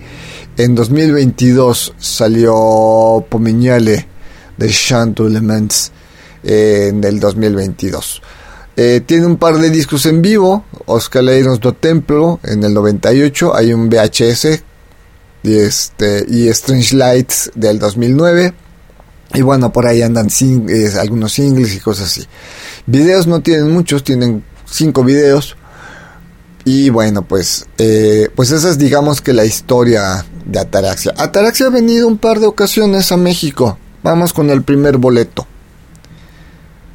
en 0.57 0.75
2022 0.75 1.93
salió 1.97 3.25
Pomignale 3.29 4.05
de 4.57 4.69
Chant 4.69 5.17
Elements 5.21 5.93
eh, 6.43 6.89
en 6.89 7.01
el 7.05 7.21
2022. 7.21 8.21
Eh, 8.75 9.01
tiene 9.05 9.25
un 9.25 9.37
par 9.37 9.57
de 9.57 9.69
discos 9.69 10.05
en 10.07 10.21
vivo, 10.21 10.65
Oscar 10.87 11.23
Leiros 11.23 11.61
do 11.61 11.71
Templo 11.71 12.41
en 12.43 12.65
el 12.65 12.73
98, 12.73 13.55
hay 13.55 13.71
un 13.71 13.89
VHS 13.89 14.61
y, 15.43 15.55
este, 15.55 16.25
y 16.27 16.49
Strange 16.49 16.97
Lights 16.97 17.51
del 17.55 17.79
2009. 17.79 18.53
Y 19.33 19.41
bueno, 19.41 19.71
por 19.71 19.87
ahí 19.87 20.01
andan 20.01 20.27
algunos 20.99 21.31
singles 21.33 21.75
y 21.75 21.79
cosas 21.79 22.07
así. 22.07 22.27
Videos 22.85 23.27
no 23.27 23.41
tienen 23.41 23.71
muchos, 23.71 24.03
tienen 24.03 24.43
cinco 24.65 25.03
videos. 25.03 25.55
Y 26.65 26.89
bueno, 26.89 27.21
pues, 27.23 27.67
eh, 27.77 28.29
pues 28.35 28.51
esa 28.51 28.69
es 28.69 28.77
digamos 28.77 29.21
que 29.21 29.31
la 29.33 29.45
historia 29.45 30.25
de 30.45 30.59
Ataraxia. 30.59 31.13
Ataraxia 31.17 31.67
ha 31.67 31.71
venido 31.71 32.07
un 32.07 32.17
par 32.17 32.39
de 32.39 32.47
ocasiones 32.47 33.11
a 33.11 33.17
México. 33.17 33.77
Vamos 34.03 34.33
con 34.33 34.49
el 34.49 34.63
primer 34.63 34.97
boleto. 34.97 35.45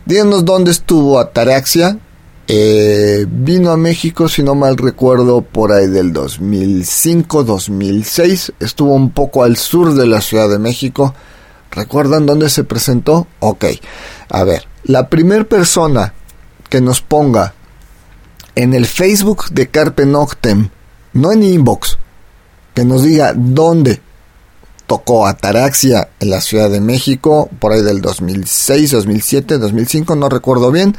Díganos 0.05 0.45
dónde 0.45 0.73
estuvo 0.73 1.19
Ataraxia. 1.19 1.99
Eh, 2.49 3.27
vino 3.29 3.73
a 3.73 3.77
México, 3.77 4.29
si 4.29 4.45
no 4.45 4.55
mal 4.55 4.77
recuerdo, 4.77 5.43
por 5.43 5.73
ahí 5.73 5.89
del 5.89 6.13
2005-2006. 6.13 8.53
Estuvo 8.61 8.95
un 8.95 9.11
poco 9.11 9.43
al 9.43 9.57
sur 9.57 9.95
de 9.95 10.07
la 10.07 10.21
Ciudad 10.21 10.49
de 10.49 10.61
México. 10.61 11.13
¿Recuerdan 11.71 12.27
dónde 12.27 12.49
se 12.49 12.65
presentó? 12.65 13.27
Ok. 13.41 13.67
A 14.29 14.45
ver, 14.45 14.67
la 14.85 15.09
primera 15.09 15.45
persona 15.45 16.15
que 16.69 16.81
nos 16.81 17.01
ponga 17.01 17.55
en 18.55 18.75
el 18.75 18.87
Facebook 18.87 19.51
de 19.51 19.69
Carpe 19.69 20.07
Noctem, 20.07 20.71
no 21.13 21.33
en 21.33 21.43
inbox, 21.43 21.99
que 22.75 22.85
nos 22.85 23.03
diga 23.03 23.33
dónde 23.35 24.01
tocó 24.87 25.27
Ataraxia 25.27 26.09
en 26.21 26.31
la 26.31 26.41
Ciudad 26.41 26.71
de 26.71 26.81
México, 26.81 27.51
por 27.59 27.73
ahí 27.73 27.83
del 27.83 28.01
2006, 28.01 28.91
2007, 28.93 29.59
2005, 29.59 30.17
no 30.17 30.29
recuerdo 30.29 30.71
bien. 30.71 30.97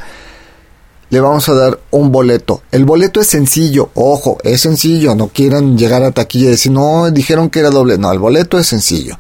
Le 1.10 1.22
vamos 1.22 1.48
a 1.48 1.54
dar 1.54 1.80
un 1.92 2.12
boleto. 2.12 2.64
El 2.72 2.84
boleto 2.84 3.22
es 3.22 3.28
sencillo, 3.28 3.92
ojo, 3.94 4.38
es 4.44 4.62
sencillo. 4.62 5.16
No 5.16 5.30
quieran 5.30 5.78
llegar 5.78 6.04
a 6.04 6.12
taquilla 6.12 6.48
y 6.48 6.52
decir, 6.52 6.74
no, 6.74 7.10
dijeron 7.12 7.50
que 7.50 7.60
era 7.60 7.70
doble. 7.70 7.98
No, 7.98 8.12
el 8.12 8.20
boleto 8.20 8.60
es 8.60 8.68
sencillo. 8.68 9.18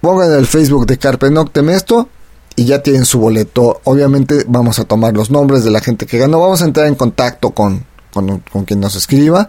Pongan 0.00 0.32
en 0.32 0.38
el 0.38 0.46
Facebook 0.46 0.86
de 0.86 0.98
Carpe 0.98 1.30
Noctem 1.30 1.70
esto 1.70 2.08
y 2.56 2.64
ya 2.64 2.82
tienen 2.82 3.04
su 3.04 3.18
boleto. 3.18 3.80
Obviamente 3.84 4.44
vamos 4.46 4.78
a 4.78 4.84
tomar 4.84 5.14
los 5.14 5.30
nombres 5.30 5.64
de 5.64 5.70
la 5.70 5.80
gente 5.80 6.06
que 6.06 6.18
ganó. 6.18 6.40
Vamos 6.40 6.62
a 6.62 6.64
entrar 6.64 6.86
en 6.86 6.94
contacto 6.94 7.50
con, 7.50 7.84
con, 8.12 8.38
con 8.50 8.64
quien 8.64 8.80
nos 8.80 8.96
escriba 8.96 9.48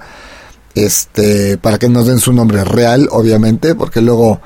este, 0.75 1.57
para 1.57 1.77
que 1.77 1.89
nos 1.89 2.07
den 2.07 2.19
su 2.19 2.33
nombre 2.33 2.63
real, 2.63 3.07
obviamente, 3.11 3.75
porque 3.75 4.01
luego 4.01 4.41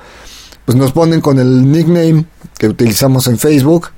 pues 0.65 0.77
nos 0.77 0.91
ponen 0.91 1.21
con 1.21 1.39
el 1.39 1.69
nickname 1.71 2.25
que 2.57 2.67
utilizamos 2.67 3.27
en 3.27 3.37
Facebook. 3.37 3.89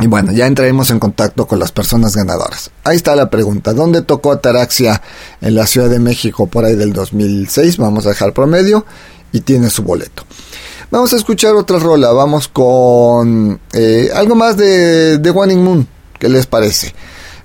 Y 0.00 0.06
bueno, 0.06 0.32
ya 0.32 0.46
entraremos 0.46 0.90
en 0.90 0.98
contacto 0.98 1.46
con 1.46 1.58
las 1.58 1.70
personas 1.70 2.16
ganadoras. 2.16 2.70
Ahí 2.84 2.96
está 2.96 3.14
la 3.14 3.28
pregunta. 3.28 3.74
¿Dónde 3.74 4.00
tocó 4.02 4.32
Ataraxia 4.32 5.02
en 5.40 5.54
la 5.54 5.66
Ciudad 5.66 5.90
de 5.90 5.98
México 5.98 6.46
por 6.46 6.64
ahí 6.64 6.76
del 6.76 6.92
2006? 6.92 7.76
Vamos 7.76 8.06
a 8.06 8.10
dejar 8.10 8.32
promedio 8.32 8.86
y 9.32 9.40
tiene 9.40 9.68
su 9.68 9.82
boleto. 9.82 10.24
Vamos 10.92 11.10
a 11.14 11.16
escuchar 11.16 11.54
otra 11.54 11.78
rola. 11.78 12.12
Vamos 12.12 12.48
con 12.48 13.58
eh, 13.72 14.10
algo 14.14 14.34
más 14.34 14.58
de, 14.58 15.32
One 15.34 15.56
Moon. 15.56 15.88
¿Qué 16.18 16.28
les 16.28 16.46
parece? 16.46 16.94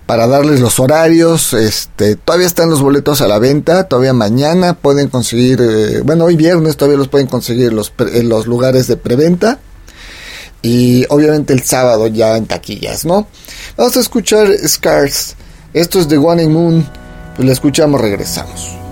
para 0.05 0.27
darles 0.27 0.59
los 0.61 0.79
horarios. 0.79 1.53
Este, 1.53 2.17
todavía 2.17 2.47
están 2.47 2.69
los 2.69 2.81
boletos 2.81 3.19
a 3.21 3.27
la 3.27 3.39
venta, 3.39 3.89
todavía 3.89 4.13
mañana 4.13 4.73
pueden 4.73 5.09
conseguir, 5.09 5.59
eh, 5.61 6.01
bueno, 6.01 6.23
hoy 6.23 6.37
viernes 6.37 6.77
todavía 6.77 6.97
los 6.97 7.09
pueden 7.09 7.27
conseguir 7.27 7.73
los, 7.73 7.91
en 7.99 8.29
los 8.29 8.47
lugares 8.47 8.87
de 8.87 8.95
preventa. 8.95 9.59
Y 10.61 11.05
obviamente 11.09 11.53
el 11.53 11.63
sábado 11.63 12.07
ya 12.07 12.37
en 12.37 12.47
taquillas, 12.47 13.05
¿no? 13.05 13.27
Vamos 13.77 13.97
a 13.97 13.99
escuchar 13.99 14.47
Scars. 14.65 15.35
Esto 15.73 15.99
es 15.99 16.07
de 16.09 16.17
One 16.17 16.47
Moon. 16.47 16.87
Pues 17.35 17.45
la 17.45 17.53
escuchamos, 17.53 17.99
regresamos. 17.99 18.86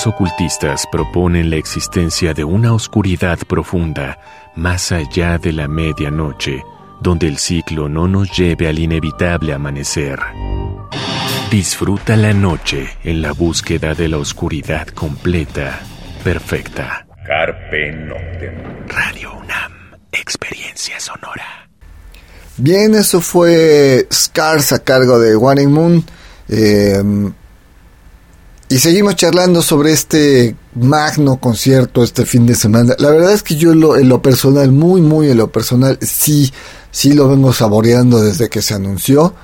Algunos 0.00 0.18
ocultistas 0.18 0.86
proponen 0.90 1.50
la 1.50 1.56
existencia 1.56 2.32
de 2.32 2.42
una 2.42 2.72
oscuridad 2.72 3.38
profunda 3.46 4.18
más 4.56 4.92
allá 4.92 5.36
de 5.36 5.52
la 5.52 5.68
medianoche, 5.68 6.64
donde 7.02 7.28
el 7.28 7.36
ciclo 7.36 7.86
no 7.86 8.08
nos 8.08 8.34
lleve 8.34 8.66
al 8.66 8.78
inevitable 8.78 9.52
amanecer. 9.52 10.18
Disfruta 11.50 12.16
la 12.16 12.32
noche 12.32 12.88
en 13.04 13.20
la 13.20 13.32
búsqueda 13.32 13.94
de 13.94 14.08
la 14.08 14.16
oscuridad 14.16 14.86
completa, 14.88 15.80
perfecta. 16.24 17.06
Carpe 17.26 17.92
Noctem. 17.92 18.86
Radio 18.88 19.34
UNAM, 19.34 19.72
experiencia 20.12 20.98
sonora. 20.98 21.68
Bien, 22.56 22.94
eso 22.94 23.20
fue 23.20 24.06
Scars 24.10 24.72
a 24.72 24.82
cargo 24.82 25.18
de 25.18 25.36
Warning 25.36 25.70
Moon. 25.70 26.04
Eh, 26.48 27.02
y 28.70 28.78
seguimos 28.78 29.16
charlando 29.16 29.62
sobre 29.62 29.90
este 29.90 30.54
magno 30.76 31.40
concierto 31.40 32.04
este 32.04 32.24
fin 32.24 32.46
de 32.46 32.54
semana. 32.54 32.94
La 33.00 33.10
verdad 33.10 33.32
es 33.32 33.42
que 33.42 33.56
yo 33.56 33.74
lo, 33.74 33.96
en 33.96 34.08
lo 34.08 34.22
personal, 34.22 34.70
muy, 34.70 35.00
muy 35.00 35.28
en 35.28 35.38
lo 35.38 35.50
personal, 35.50 35.98
sí, 36.00 36.52
sí 36.92 37.12
lo 37.12 37.28
vengo 37.28 37.52
saboreando 37.52 38.22
desde 38.22 38.48
que 38.48 38.62
se 38.62 38.74
anunció. 38.74 39.34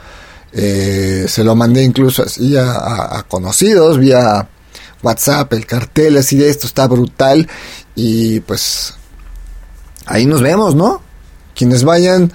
Eh, 0.53 1.27
se 1.29 1.43
lo 1.43 1.57
mandé 1.57 1.83
incluso 1.83 2.23
así 2.23 2.57
a, 2.57 3.27
conocidos 3.29 3.99
vía 3.99 4.49
WhatsApp, 5.03 5.53
el 5.55 5.67
cartel 5.67 6.19
así 6.19 6.37
de 6.37 6.49
esto 6.49 6.69
está 6.69 6.87
brutal. 6.87 7.49
Y 7.97 8.39
pues 8.39 8.95
ahí 10.07 10.25
nos 10.27 10.41
vemos, 10.41 10.77
¿no? 10.77 11.03
Quienes 11.57 11.83
vayan, 11.83 12.33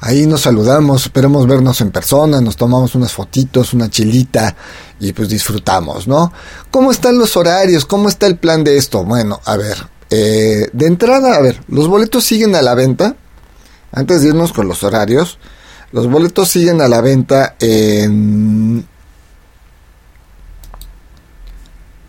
ahí 0.00 0.26
nos 0.26 0.42
saludamos, 0.42 1.06
esperemos 1.06 1.46
vernos 1.46 1.80
en 1.80 1.90
persona, 1.90 2.40
nos 2.40 2.56
tomamos 2.56 2.94
unas 2.94 3.12
fotitos, 3.12 3.74
una 3.74 3.88
chilita 3.88 4.54
y 5.00 5.12
pues 5.12 5.28
disfrutamos, 5.28 6.06
¿no? 6.06 6.32
¿Cómo 6.70 6.90
están 6.90 7.18
los 7.18 7.36
horarios? 7.36 7.84
¿Cómo 7.84 8.08
está 8.08 8.26
el 8.26 8.36
plan 8.36 8.64
de 8.64 8.76
esto? 8.76 9.04
Bueno, 9.04 9.40
a 9.44 9.56
ver, 9.56 9.76
eh, 10.10 10.68
de 10.72 10.86
entrada, 10.86 11.34
a 11.34 11.40
ver, 11.40 11.60
los 11.68 11.88
boletos 11.88 12.24
siguen 12.24 12.54
a 12.54 12.62
la 12.62 12.74
venta. 12.74 13.16
Antes 13.92 14.22
de 14.22 14.28
irnos 14.28 14.52
con 14.52 14.66
los 14.66 14.82
horarios, 14.82 15.38
los 15.92 16.08
boletos 16.08 16.48
siguen 16.48 16.80
a 16.80 16.88
la 16.88 17.00
venta 17.00 17.54
en 17.60 18.84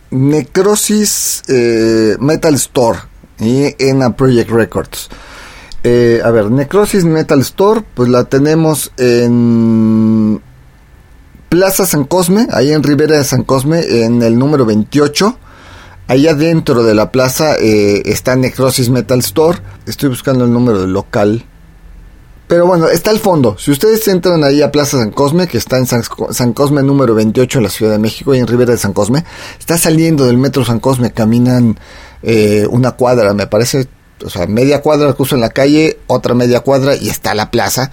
Necrosis 0.09 1.43
eh, 1.47 2.15
Metal 2.19 2.55
Store 2.55 2.99
y 3.39 3.75
en 3.77 4.01
a 4.01 4.15
Project 4.15 4.49
Records. 4.49 5.09
Eh, 5.87 6.19
a 6.23 6.31
ver, 6.31 6.49
Necrosis 6.49 7.05
Metal 7.05 7.39
Store, 7.41 7.83
pues 7.93 8.09
la 8.09 8.23
tenemos 8.23 8.91
en 8.97 10.41
Plaza 11.47 11.85
San 11.85 12.05
Cosme, 12.05 12.47
ahí 12.51 12.71
en 12.71 12.81
Rivera 12.81 13.17
de 13.17 13.23
San 13.23 13.43
Cosme, 13.43 13.81
en 14.03 14.23
el 14.23 14.39
número 14.39 14.65
28. 14.65 15.37
Allá 16.07 16.33
dentro 16.33 16.81
de 16.81 16.95
la 16.95 17.11
plaza 17.11 17.55
eh, 17.57 18.01
está 18.05 18.35
Necrosis 18.35 18.89
Metal 18.89 19.19
Store. 19.19 19.59
Estoy 19.85 20.09
buscando 20.09 20.45
el 20.45 20.51
número 20.51 20.81
del 20.81 20.91
local. 20.91 21.45
Pero 22.47 22.65
bueno, 22.65 22.87
está 22.87 23.11
al 23.11 23.19
fondo. 23.19 23.55
Si 23.59 23.69
ustedes 23.69 24.07
entran 24.07 24.43
ahí 24.43 24.63
a 24.63 24.71
Plaza 24.71 24.97
San 24.97 25.11
Cosme, 25.11 25.47
que 25.47 25.59
está 25.59 25.77
en 25.77 25.85
San, 25.85 26.53
Cosme 26.53 26.81
número 26.81 27.13
28 27.13 27.59
en 27.59 27.63
la 27.63 27.69
Ciudad 27.69 27.91
de 27.91 27.99
México 27.99 28.33
y 28.33 28.39
en 28.39 28.47
Rivera 28.47 28.71
de 28.71 28.79
San 28.79 28.93
Cosme, 28.93 29.23
está 29.59 29.77
saliendo 29.77 30.25
del 30.25 30.39
metro 30.39 30.65
San 30.65 30.79
Cosme, 30.79 31.11
caminan 31.11 31.77
eh, 32.23 32.65
una 32.71 32.93
cuadra, 32.93 33.35
me 33.35 33.45
parece, 33.45 33.87
o 34.23 34.29
sea, 34.29 34.47
media 34.47 34.81
cuadra 34.81 35.13
cruzo 35.13 35.35
en 35.35 35.41
la 35.41 35.49
calle, 35.49 35.99
otra 36.07 36.33
media 36.33 36.61
cuadra 36.61 36.95
y 36.95 37.09
está 37.09 37.33
la 37.33 37.51
plaza 37.51 37.91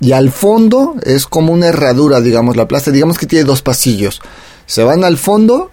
y 0.00 0.12
al 0.12 0.30
fondo 0.30 0.94
es 1.02 1.26
como 1.26 1.52
una 1.52 1.68
herradura, 1.68 2.20
digamos, 2.20 2.56
la 2.56 2.68
plaza, 2.68 2.90
digamos 2.90 3.18
que 3.18 3.26
tiene 3.26 3.44
dos 3.44 3.62
pasillos. 3.62 4.20
Se 4.66 4.84
van 4.84 5.04
al 5.04 5.16
fondo 5.16 5.70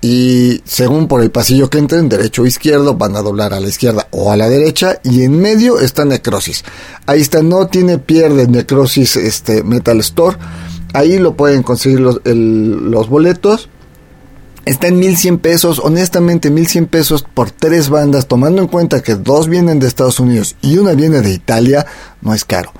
y 0.00 0.62
según 0.64 1.08
por 1.08 1.22
el 1.22 1.30
pasillo 1.30 1.70
que 1.70 1.78
entren, 1.78 2.08
derecho 2.08 2.42
o 2.42 2.46
izquierdo, 2.46 2.94
van 2.94 3.16
a 3.16 3.22
doblar 3.22 3.52
a 3.52 3.60
la 3.60 3.68
izquierda 3.68 4.08
o 4.10 4.32
a 4.32 4.36
la 4.36 4.48
derecha 4.48 4.98
y 5.04 5.22
en 5.22 5.38
medio 5.38 5.78
está 5.78 6.04
necrosis. 6.04 6.64
Ahí 7.06 7.20
está, 7.20 7.42
no 7.42 7.68
tiene 7.68 7.98
pierde 7.98 8.48
necrosis 8.48 9.16
este 9.16 9.62
Metal 9.62 10.00
Store. 10.00 10.36
Ahí 10.92 11.18
lo 11.18 11.36
pueden 11.36 11.62
conseguir 11.62 12.00
los, 12.00 12.20
los 12.24 13.08
boletos. 13.08 13.68
Está 14.70 14.86
en 14.88 14.98
1100 14.98 15.38
pesos, 15.38 15.80
honestamente 15.82 16.50
1100 16.50 16.86
pesos 16.86 17.22
por 17.22 17.50
tres 17.50 17.88
bandas, 17.88 18.26
tomando 18.26 18.62
en 18.62 18.68
cuenta 18.68 19.02
que 19.02 19.14
dos 19.16 19.48
vienen 19.48 19.78
de 19.78 19.88
Estados 19.88 20.20
Unidos 20.20 20.56
y 20.62 20.78
una 20.78 20.92
viene 20.92 21.20
de 21.22 21.32
Italia, 21.32 21.86
no 22.20 22.34
es 22.34 22.44
caro 22.44 22.72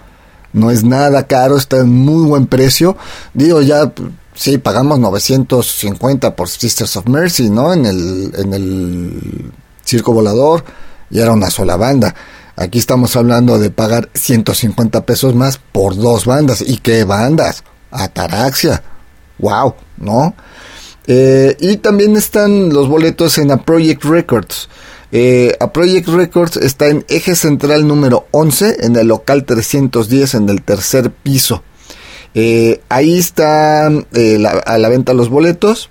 no 0.53 0.71
es 0.71 0.85
nada 0.85 1.27
caro, 1.27 1.57
está 1.57 1.79
en 1.79 1.91
muy 1.91 2.27
buen 2.27 2.47
precio. 2.47 2.97
Digo, 3.35 3.63
ya 3.63 3.93
sí, 4.35 4.59
pagamos 4.59 4.99
950 4.99 6.35
por 6.35 6.49
Sisters 6.49 6.97
of 6.97 7.07
Mercy, 7.07 7.51
¿no? 7.51 7.73
En 7.73 7.87
el, 7.87 8.33
en 8.37 8.55
el 8.55 9.53
circo 9.85 10.13
volador 10.13 10.65
y 11.11 11.21
era 11.21 11.33
una 11.33 11.51
sola 11.51 11.77
banda. 11.77 12.15
Aquí 12.57 12.79
estamos 12.79 13.17
hablando 13.17 13.59
de 13.59 13.71
pagar 13.71 14.11
150 14.15 15.07
pesos 15.07 15.35
más 15.35 15.59
por 15.59 15.97
dos 15.97 16.27
bandas. 16.27 16.63
¿Y 16.63 16.79
qué 16.79 17.05
bandas? 17.05 17.65
Ataraxia, 17.91 18.83
wow, 19.39 19.75
¿no? 19.99 20.35
Eh, 21.07 21.57
y 21.61 21.79
también 21.79 22.17
están 22.17 22.71
los 22.71 22.89
boletos 22.89 23.39
en 23.39 23.51
A 23.51 23.65
Project 23.65 24.05
Records. 24.05 24.69
Eh, 25.13 25.57
a 25.59 25.73
Project 25.73 26.09
Records 26.09 26.57
está 26.57 26.87
en 26.89 27.05
eje 27.09 27.35
central 27.35 27.87
número 27.87 28.27
11, 28.31 28.85
en 28.85 28.97
el 28.97 29.09
local 29.09 29.45
310, 29.45 30.35
en 30.35 30.49
el 30.49 30.63
tercer 30.63 31.11
piso. 31.11 31.63
Eh, 32.35 32.81
ahí 32.89 33.19
están 33.19 34.07
a 34.65 34.79
la 34.79 34.89
venta 34.89 35.15
los 35.15 35.29
boletos 35.29 35.91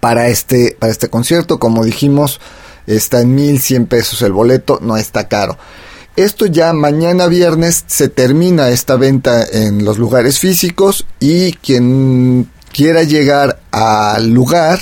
para 0.00 0.28
este, 0.28 0.76
para 0.78 0.90
este 0.90 1.08
concierto. 1.08 1.58
Como 1.58 1.84
dijimos, 1.84 2.40
está 2.86 3.20
en 3.20 3.34
1100 3.34 3.86
pesos 3.86 4.22
el 4.22 4.32
boleto, 4.32 4.78
no 4.80 4.96
está 4.96 5.28
caro. 5.28 5.58
Esto 6.16 6.46
ya 6.46 6.72
mañana 6.72 7.28
viernes 7.28 7.84
se 7.86 8.08
termina 8.08 8.70
esta 8.70 8.96
venta 8.96 9.46
en 9.52 9.84
los 9.84 9.98
lugares 9.98 10.40
físicos 10.40 11.06
y 11.20 11.52
quien 11.52 12.48
quiera 12.72 13.02
llegar 13.02 13.60
al 13.70 14.30
lugar, 14.30 14.78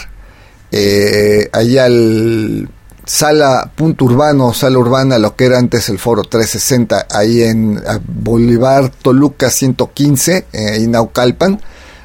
eh, 0.72 1.49
allá 1.53 1.84
al 1.87 2.68
sala 3.07 3.70
punto 3.74 4.05
urbano, 4.05 4.53
sala 4.53 4.78
urbana, 4.78 5.18
lo 5.18 5.37
que 5.37 5.47
era 5.47 5.59
antes 5.59 5.89
el 5.89 5.99
foro 5.99 6.22
360, 6.22 7.07
ahí 7.11 7.43
en 7.43 7.80
Bolívar 8.07 8.91
Toluca 8.91 9.49
115, 9.49 10.37
eh, 10.37 10.45
en 10.53 10.91
Naucalpan, 10.91 11.61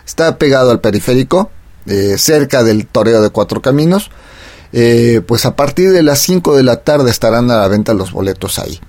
está 0.06 0.38
pegado 0.38 0.72
al 0.72 0.80
periférico, 0.80 1.50
eh, 1.88 2.18
cerca 2.18 2.64
del 2.64 2.86
toreo 2.86 3.22
de 3.22 3.32
cuatro 3.32 3.62
caminos. 3.62 4.12
Eh, 4.74 5.22
pues 5.28 5.46
a 5.46 5.56
partir 5.56 5.92
de 5.92 6.02
las 6.02 6.20
5 6.20 6.56
de 6.56 6.64
la 6.64 6.78
tarde 6.78 7.12
estarán 7.12 7.52
a 7.52 7.58
la 7.58 7.68
venta 7.68 7.94
los 7.94 8.12
boletos 8.12 8.58
ahí. 8.60 8.80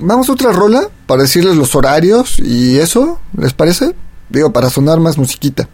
Vamos 0.00 0.28
a 0.28 0.32
otra 0.32 0.52
rola 0.52 0.88
para 1.06 1.22
decirles 1.22 1.56
los 1.56 1.74
horarios 1.74 2.38
y 2.38 2.78
eso, 2.78 3.18
¿les 3.36 3.52
parece? 3.52 3.94
Digo, 4.28 4.52
para 4.52 4.70
sonar 4.70 5.00
más 5.00 5.18
musiquita. 5.18 5.68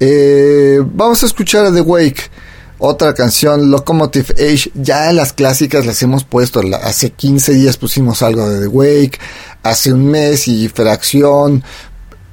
Eh, 0.00 0.80
vamos 0.84 1.22
a 1.22 1.26
escuchar 1.26 1.66
a 1.66 1.72
The 1.72 1.80
Wake, 1.80 2.30
otra 2.78 3.14
canción, 3.14 3.70
Locomotive 3.70 4.34
Age. 4.34 4.70
Ya 4.74 5.12
las 5.12 5.32
clásicas 5.32 5.86
las 5.86 6.02
hemos 6.02 6.24
puesto. 6.24 6.60
Hace 6.82 7.10
15 7.10 7.54
días 7.54 7.76
pusimos 7.76 8.22
algo 8.22 8.48
de 8.48 8.60
The 8.60 8.68
Wake. 8.68 9.18
Hace 9.62 9.92
un 9.92 10.06
mes 10.06 10.48
y 10.48 10.68
Fracción. 10.68 11.64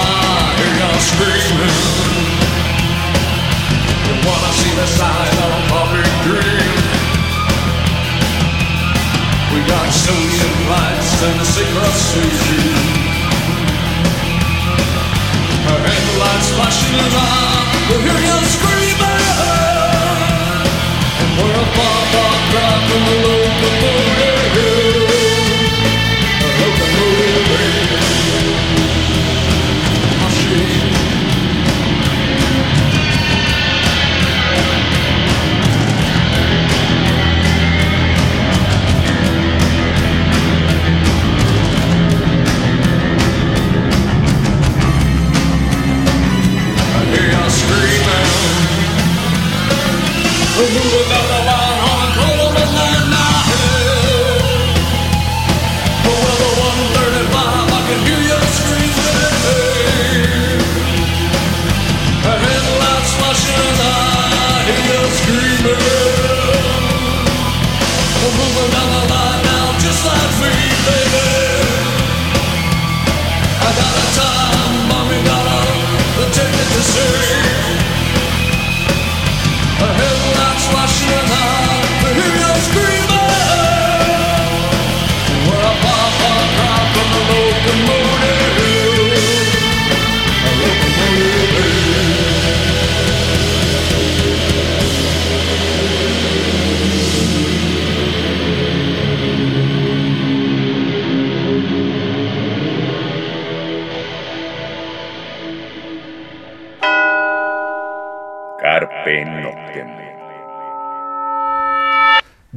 You 1.61 1.67
wanna 4.25 4.51
see 4.59 4.73
the 4.73 4.87
sign 4.97 5.37
of 5.45 5.61
dream? 6.25 6.73
We 9.53 9.59
got 9.69 9.87
sodium 9.93 10.55
lights 10.73 11.21
and 11.21 11.37
a 11.39 11.45
secret 11.45 11.93
headlights 15.85 16.49
flashing 16.57 16.97
we 17.89 17.95
hear 18.09 18.19
you 18.25 18.37
screaming. 18.57 19.21
And 21.21 21.31
we're 21.37 21.61
a 21.61 21.65
bomb, 21.77 22.05
bomb, 22.13 22.41
drop, 22.49 23.40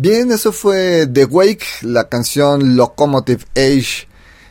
Bien, 0.04 0.30
eso 0.32 0.52
fue 0.52 1.06
The 1.06 1.24
Wake, 1.24 1.64
la 1.80 2.10
canción 2.10 2.76
Locomotive 2.76 3.42
Age. 3.56 4.06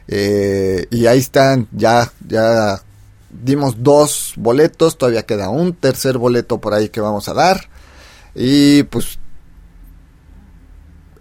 Eh, 0.07 0.87
y 0.89 1.05
ahí 1.05 1.19
están, 1.19 1.67
ya, 1.71 2.11
ya 2.27 2.81
dimos 3.29 3.83
dos 3.83 4.33
boletos, 4.35 4.97
todavía 4.97 5.27
queda 5.27 5.49
un 5.49 5.75
tercer 5.75 6.17
boleto 6.17 6.59
por 6.59 6.73
ahí 6.73 6.89
que 6.89 7.01
vamos 7.01 7.29
a 7.29 7.35
dar. 7.35 7.69
Y 8.33 8.81
pues 8.81 9.19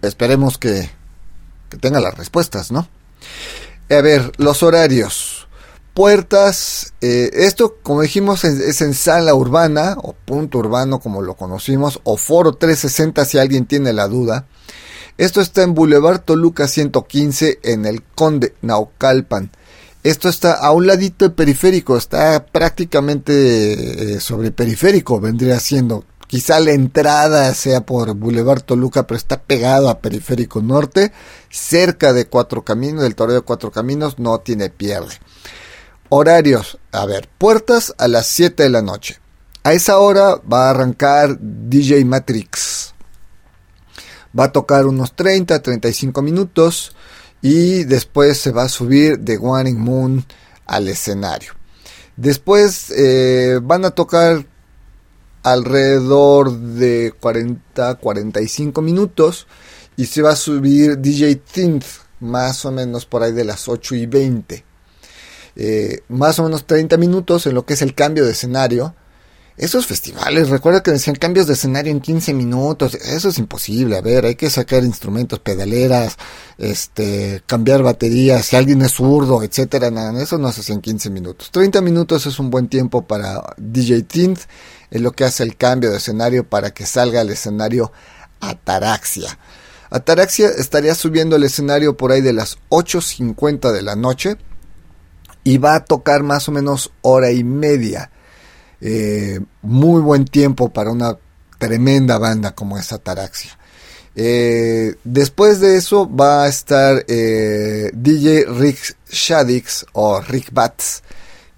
esperemos 0.01 0.57
que, 0.57 0.89
que 1.68 1.76
tenga 1.76 2.01
las 2.01 2.14
respuestas, 2.14 2.72
¿no? 2.72 2.89
A 3.91 4.01
ver, 4.01 4.33
los 4.39 4.62
horarios. 4.62 5.41
Puertas, 5.95 6.95
eh, 7.03 7.30
esto 7.34 7.76
como 7.82 8.01
dijimos 8.01 8.45
es, 8.45 8.80
en 8.80 8.95
sala 8.95 9.34
urbana 9.34 9.97
o 10.03 10.14
punto 10.14 10.59
urbano 10.59 11.01
como 11.01 11.20
lo 11.20 11.34
conocimos 11.34 12.01
o 12.05 12.16
foro 12.16 12.55
360 12.55 13.24
si 13.26 13.38
alguien 13.38 13.66
tiene 13.66 13.93
la 13.93 14.09
duda. 14.09 14.47
Esto 15.18 15.43
está 15.43 15.62
en 15.62 15.74
Boulevard 15.74 16.20
Toluca 16.20 16.66
115 16.66 17.61
en 17.62 17.84
el 17.84 18.03
Conde 18.03 18.55
Naucalpan. 18.62 19.51
Esto 20.03 20.30
está 20.30 20.55
a 20.55 20.72
un 20.72 20.86
ladito 20.86 21.26
de 21.26 21.34
periférico, 21.34 21.99
está 21.99 22.47
prácticamente 22.47 24.14
eh, 24.14 24.20
sobre 24.20 24.51
periférico, 24.51 25.20
vendría 25.20 25.61
siendo. 25.61 26.07
Quizá 26.26 26.59
la 26.61 26.72
entrada 26.72 27.53
sea 27.53 27.82
por 27.82 28.14
Boulevard 28.14 28.62
Toluca, 28.62 29.07
pero 29.07 29.18
está 29.18 29.43
pegado 29.43 29.90
a 29.90 29.99
Periférico 30.01 30.62
Norte, 30.62 31.12
cerca 31.51 32.14
de 32.14 32.24
Cuatro 32.24 32.64
Caminos, 32.64 33.03
del 33.03 33.14
Toreo 33.14 33.34
de 33.34 33.40
Cuatro 33.43 33.70
Caminos, 33.70 34.18
no 34.18 34.40
tiene 34.40 34.70
pierde. 34.70 35.18
Horarios, 36.15 36.77
a 36.93 37.07
ver, 37.07 37.27
puertas 37.39 37.95
a 37.97 38.07
las 38.07 38.27
7 38.27 38.65
de 38.65 38.69
la 38.69 38.83
noche. 38.83 39.19
A 39.63 39.73
esa 39.73 39.97
hora 39.97 40.37
va 40.37 40.67
a 40.67 40.71
arrancar 40.73 41.39
DJ 41.41 42.05
Matrix. 42.05 42.93
Va 44.39 44.45
a 44.45 44.53
tocar 44.53 44.85
unos 44.85 45.17
30, 45.17 45.63
35 45.63 46.21
minutos 46.21 46.95
y 47.41 47.85
después 47.85 48.37
se 48.37 48.51
va 48.51 48.65
a 48.65 48.69
subir 48.69 49.25
The 49.25 49.39
Warning 49.39 49.81
Moon 49.81 50.23
al 50.67 50.89
escenario. 50.89 51.55
Después 52.19 52.91
eh, 52.91 53.59
van 53.63 53.87
a 53.87 53.93
tocar 53.93 54.45
alrededor 55.43 56.53
de 56.53 57.15
40-45 57.19 58.83
minutos 58.83 59.47
y 59.97 60.05
se 60.05 60.21
va 60.21 60.33
a 60.33 60.37
subir 60.37 60.99
DJ 60.99 61.37
Tinth 61.37 61.87
más 62.21 62.67
o 62.67 62.71
menos 62.71 63.07
por 63.07 63.23
ahí 63.23 63.33
de 63.33 63.47
las 63.47 63.67
8 63.67 63.95
y 63.95 64.05
20. 64.05 64.72
Eh, 65.57 66.00
más 66.09 66.38
o 66.38 66.44
menos 66.44 66.66
30 66.66 66.96
minutos 66.96 67.46
en 67.46 67.55
lo 67.55 67.66
que 67.66 67.74
es 67.74 67.82
el 67.82 67.94
cambio 67.94 68.24
de 68.24 68.32
escenario 68.32 68.94
esos 69.57 69.86
festivales, 69.86 70.48
recuerda 70.48 70.82
que 70.82 70.92
decían 70.92 71.14
cambios 71.14 71.46
de 71.46 71.53
escenario 71.53 71.92
en 71.92 72.00
15 72.00 72.32
minutos, 72.32 72.94
eso 72.94 73.28
es 73.28 73.38
imposible, 73.38 73.98
a 73.98 74.00
ver, 74.00 74.24
hay 74.24 74.34
que 74.34 74.48
sacar 74.48 74.82
instrumentos, 74.82 75.40
pedaleras, 75.40 76.16
este, 76.57 77.42
cambiar 77.46 77.82
baterías, 77.82 78.46
si 78.46 78.57
alguien 78.57 78.80
es 78.80 78.92
zurdo, 78.92 79.42
etcétera, 79.42 79.90
nada, 79.90 80.20
eso 80.22 80.38
no 80.38 80.50
se 80.53 80.62
hace 80.62 80.72
en 80.72 80.80
15 80.80 81.11
minutos. 81.11 81.50
30 81.50 81.82
minutos 81.82 82.24
es 82.26 82.38
un 82.38 82.50
buen 82.50 82.68
tiempo 82.68 83.03
para 83.03 83.55
DJ 83.59 84.03
Tint, 84.05 84.38
es 84.90 85.03
lo 85.03 85.12
que 85.12 85.24
hace 85.24 85.42
el 85.42 85.57
cambio 85.57 85.90
de 85.90 85.98
escenario 85.98 86.48
para 86.48 86.72
que 86.72 86.86
salga 86.86 87.20
al 87.20 87.28
escenario 87.28 87.92
Ataraxia. 88.40 89.38
Ataraxia 89.90 90.48
estaría 90.48 90.94
subiendo 90.94 91.36
el 91.36 91.44
escenario 91.44 91.96
por 91.96 92.11
ahí 92.11 92.22
de 92.22 92.32
las 92.32 92.57
8.50 92.70 93.70
de 93.70 93.82
la 93.82 93.96
noche 93.96 94.38
y 95.45 95.59
va 95.59 95.76
a 95.76 95.84
tocar 95.84 96.22
más 96.22 96.49
o 96.49 96.53
menos 96.53 96.93
hora 97.03 97.32
y 97.32 97.45
media 97.45 98.11
eh, 98.84 99.38
muy 99.62 100.03
buen 100.03 100.24
tiempo 100.24 100.72
para 100.72 100.90
una 100.90 101.16
tremenda 101.59 102.18
banda 102.18 102.53
como 102.53 102.76
es 102.76 102.93
Ataraxia. 102.93 103.57
Eh, 104.16 104.97
después 105.05 105.61
de 105.61 105.76
eso 105.76 106.11
va 106.12 106.45
a 106.45 106.49
estar 106.49 107.05
eh, 107.07 107.90
DJ 107.95 108.47
Rick 108.47 108.97
Shadix 109.09 109.86
o 109.93 110.20
Rick 110.20 110.53
Bats, 110.53 111.05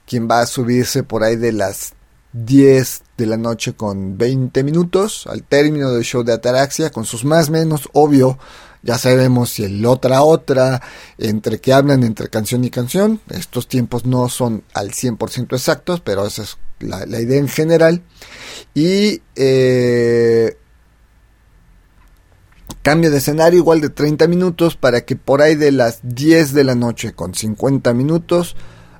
quien 0.06 0.28
va 0.28 0.40
a 0.40 0.46
subirse 0.46 1.02
por 1.02 1.24
ahí 1.24 1.36
de 1.36 1.52
las 1.52 1.94
10 2.34 3.02
de 3.16 3.26
la 3.26 3.38
noche 3.38 3.72
con 3.72 4.18
20 4.18 4.62
minutos 4.62 5.26
al 5.26 5.44
término 5.44 5.92
del 5.92 6.04
show 6.04 6.24
de 6.24 6.34
Ataraxia, 6.34 6.90
con 6.90 7.06
sus 7.06 7.24
más 7.24 7.48
menos, 7.48 7.88
obvio, 7.94 8.38
ya 8.84 8.98
sabemos 8.98 9.50
si 9.50 9.64
el 9.64 9.84
otra 9.86 10.22
otra, 10.22 10.82
entre 11.16 11.58
que 11.58 11.72
hablan 11.72 12.04
entre 12.04 12.28
canción 12.28 12.64
y 12.64 12.70
canción, 12.70 13.18
estos 13.30 13.66
tiempos 13.66 14.04
no 14.04 14.28
son 14.28 14.62
al 14.74 14.90
100% 14.90 15.54
exactos, 15.54 16.00
pero 16.00 16.26
esa 16.26 16.42
es 16.42 16.58
la, 16.80 17.18
idea 17.18 17.38
en 17.38 17.48
general. 17.48 18.02
Y 18.74 19.22
eh, 19.36 20.58
cambio 22.82 23.10
de 23.10 23.16
escenario 23.16 23.58
igual 23.58 23.80
de 23.80 23.88
30 23.88 24.28
minutos 24.28 24.76
para 24.76 25.06
que 25.06 25.16
por 25.16 25.40
ahí 25.40 25.54
de 25.54 25.72
las 25.72 26.00
10 26.02 26.52
de 26.52 26.64
la 26.64 26.74
noche 26.74 27.14
con 27.14 27.34
50 27.34 27.94
minutos 27.94 28.54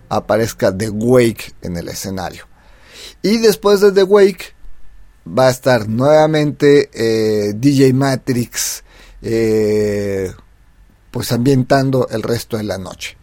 aparezca 0.09 0.74
The 0.74 0.89
Wake 0.89 1.53
en 1.61 1.76
el 1.76 1.89
escenario. 1.89 2.47
Y 3.20 3.37
después 3.37 3.80
de 3.80 3.93
The 3.93 4.05
Wake 4.05 4.55
va 5.26 5.49
a 5.49 5.51
estar 5.51 5.91
nuevamente 5.91 6.89
eh, 6.95 7.53
DJ 7.55 7.93
Matrix 7.93 8.84
eh, 9.25 10.33
pues 11.11 11.33
ambientando 11.33 12.09
el 12.11 12.22
resto 12.22 12.57
de 12.57 12.64
la 12.64 12.77
noche. 12.77 13.16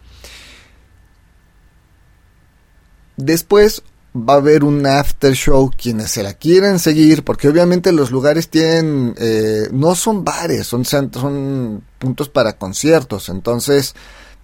Después 3.16 3.82
va 4.14 4.34
a 4.34 4.36
haber 4.38 4.64
un 4.64 4.86
after 4.86 5.32
show 5.34 5.70
quienes 5.70 6.10
se 6.10 6.22
la 6.22 6.34
quieren 6.34 6.78
seguir 6.78 7.24
porque 7.24 7.48
obviamente 7.48 7.92
los 7.92 8.10
lugares 8.10 8.50
tienen 8.50 9.14
eh, 9.16 9.68
no 9.72 9.94
son 9.94 10.22
bares 10.22 10.66
son 10.66 10.84
son 10.84 11.82
puntos 11.98 12.28
para 12.28 12.58
conciertos 12.58 13.30
entonces 13.30 13.94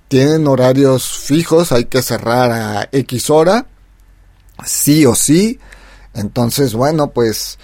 tienen 0.08 0.46
horarios 0.46 1.18
fijos 1.18 1.72
hay 1.72 1.84
que 1.84 2.00
cerrar 2.00 2.50
a 2.50 2.88
x 2.92 3.28
hora 3.28 3.66
sí 4.64 5.04
o 5.04 5.14
sí 5.14 5.60
entonces 6.14 6.72
bueno 6.72 7.10
pues 7.10 7.58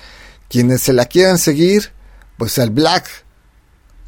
quienes 0.51 0.83
se 0.83 0.93
la 0.93 1.07
quieran 1.07 1.39
seguir 1.39 1.93
pues 2.37 2.59
el 2.59 2.69
black 2.69 3.24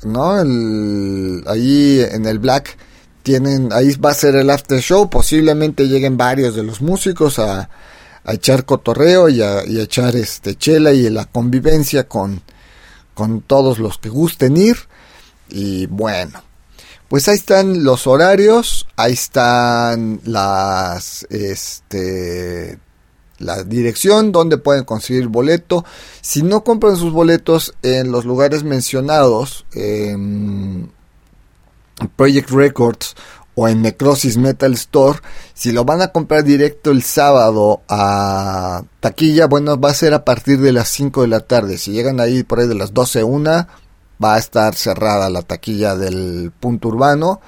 no 0.02 0.40
el, 0.40 1.42
ahí 1.46 2.00
en 2.10 2.26
el 2.26 2.38
black 2.38 2.76
tienen, 3.22 3.72
ahí 3.72 3.94
va 3.96 4.10
a 4.10 4.14
ser 4.14 4.36
el 4.36 4.50
after 4.50 4.80
show, 4.80 5.10
posiblemente 5.10 5.88
lleguen 5.88 6.16
varios 6.16 6.54
de 6.54 6.62
los 6.62 6.80
músicos 6.80 7.38
a, 7.38 7.68
echar 8.28 8.64
cotorreo 8.64 9.28
y 9.28 9.42
a, 9.42 9.62
echar 9.62 10.16
este 10.16 10.56
chela 10.56 10.92
y 10.92 11.08
la 11.10 11.24
convivencia 11.24 12.08
con, 12.08 12.42
con 13.14 13.40
todos 13.40 13.78
los 13.78 13.98
que 13.98 14.08
gusten 14.08 14.56
ir. 14.56 14.76
Y 15.48 15.86
bueno, 15.86 16.42
pues 17.08 17.28
ahí 17.28 17.36
están 17.36 17.84
los 17.84 18.06
horarios, 18.06 18.86
ahí 18.96 19.12
están 19.12 20.20
las, 20.24 21.26
este, 21.30 22.78
la 23.38 23.62
dirección 23.64 24.32
donde 24.32 24.58
pueden 24.58 24.84
conseguir 24.84 25.28
boleto. 25.28 25.84
Si 26.20 26.42
no 26.42 26.64
compran 26.64 26.96
sus 26.96 27.12
boletos 27.12 27.74
en 27.82 28.12
los 28.12 28.24
lugares 28.24 28.64
mencionados, 28.64 29.66
Project 32.16 32.50
Records 32.50 33.14
o 33.54 33.68
en 33.68 33.80
Necrosis 33.80 34.36
Metal 34.36 34.72
Store, 34.74 35.18
si 35.54 35.72
lo 35.72 35.84
van 35.84 36.02
a 36.02 36.08
comprar 36.08 36.44
directo 36.44 36.90
el 36.90 37.02
sábado 37.02 37.80
a 37.88 38.82
taquilla, 39.00 39.46
bueno, 39.46 39.80
va 39.80 39.90
a 39.90 39.94
ser 39.94 40.12
a 40.12 40.24
partir 40.24 40.60
de 40.60 40.72
las 40.72 40.88
5 40.90 41.22
de 41.22 41.28
la 41.28 41.40
tarde. 41.40 41.78
Si 41.78 41.92
llegan 41.92 42.20
ahí 42.20 42.42
por 42.42 42.60
ahí 42.60 42.68
de 42.68 42.74
las 42.74 42.92
12, 42.92 43.24
una, 43.24 43.68
va 44.22 44.34
a 44.34 44.38
estar 44.38 44.74
cerrada 44.74 45.30
la 45.30 45.40
taquilla 45.42 45.96
del 45.96 46.52
punto 46.58 46.88
urbano. 46.88 47.40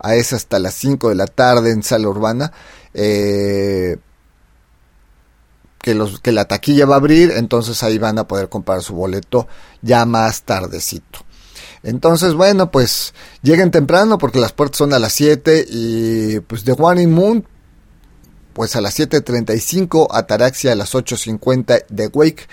A 0.00 0.16
esa 0.16 0.34
hasta 0.34 0.58
las 0.58 0.74
5 0.74 1.10
de 1.10 1.14
la 1.14 1.26
tarde 1.26 1.70
en 1.70 1.84
sala 1.84 2.08
urbana. 2.08 2.52
Eh, 2.92 3.98
que, 5.82 5.94
los, 5.94 6.20
que 6.20 6.32
la 6.32 6.46
taquilla 6.46 6.86
va 6.86 6.94
a 6.94 6.98
abrir, 6.98 7.32
entonces 7.32 7.82
ahí 7.82 7.98
van 7.98 8.18
a 8.18 8.26
poder 8.26 8.48
comprar 8.48 8.82
su 8.82 8.94
boleto 8.94 9.48
ya 9.82 10.06
más 10.06 10.42
tardecito. 10.42 11.20
Entonces, 11.82 12.34
bueno, 12.34 12.70
pues 12.70 13.12
lleguen 13.42 13.72
temprano 13.72 14.16
porque 14.16 14.38
las 14.38 14.52
puertas 14.52 14.78
son 14.78 14.94
a 14.94 14.98
las 14.98 15.12
7 15.12 15.66
y 15.68 16.40
pues 16.40 16.64
The 16.64 16.76
One 16.78 17.02
in 17.02 17.12
Moon, 17.12 17.46
pues 18.52 18.76
a 18.76 18.80
las 18.80 18.98
7.35, 18.98 20.08
Ataraxia 20.10 20.72
a 20.72 20.76
las 20.76 20.94
8.50, 20.94 21.86
The 21.94 22.06
Wake 22.08 22.48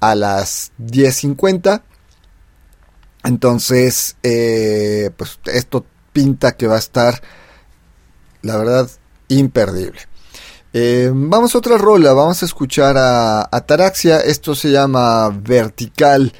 a 0.00 0.14
las 0.14 0.72
10.50. 0.78 1.82
Entonces, 3.24 4.16
eh, 4.22 5.10
pues 5.16 5.40
esto 5.46 5.86
pinta 6.12 6.52
que 6.56 6.66
va 6.66 6.76
a 6.76 6.78
estar, 6.78 7.22
la 8.42 8.58
verdad, 8.58 8.90
imperdible. 9.28 10.00
Eh, 10.74 11.10
vamos 11.14 11.54
a 11.54 11.58
otra 11.58 11.78
rola, 11.78 12.12
vamos 12.12 12.42
a 12.42 12.46
escuchar 12.46 12.98
a 12.98 13.48
Ataraxia, 13.50 14.20
esto 14.20 14.54
se 14.54 14.70
llama 14.70 15.30
Vertical 15.30 16.32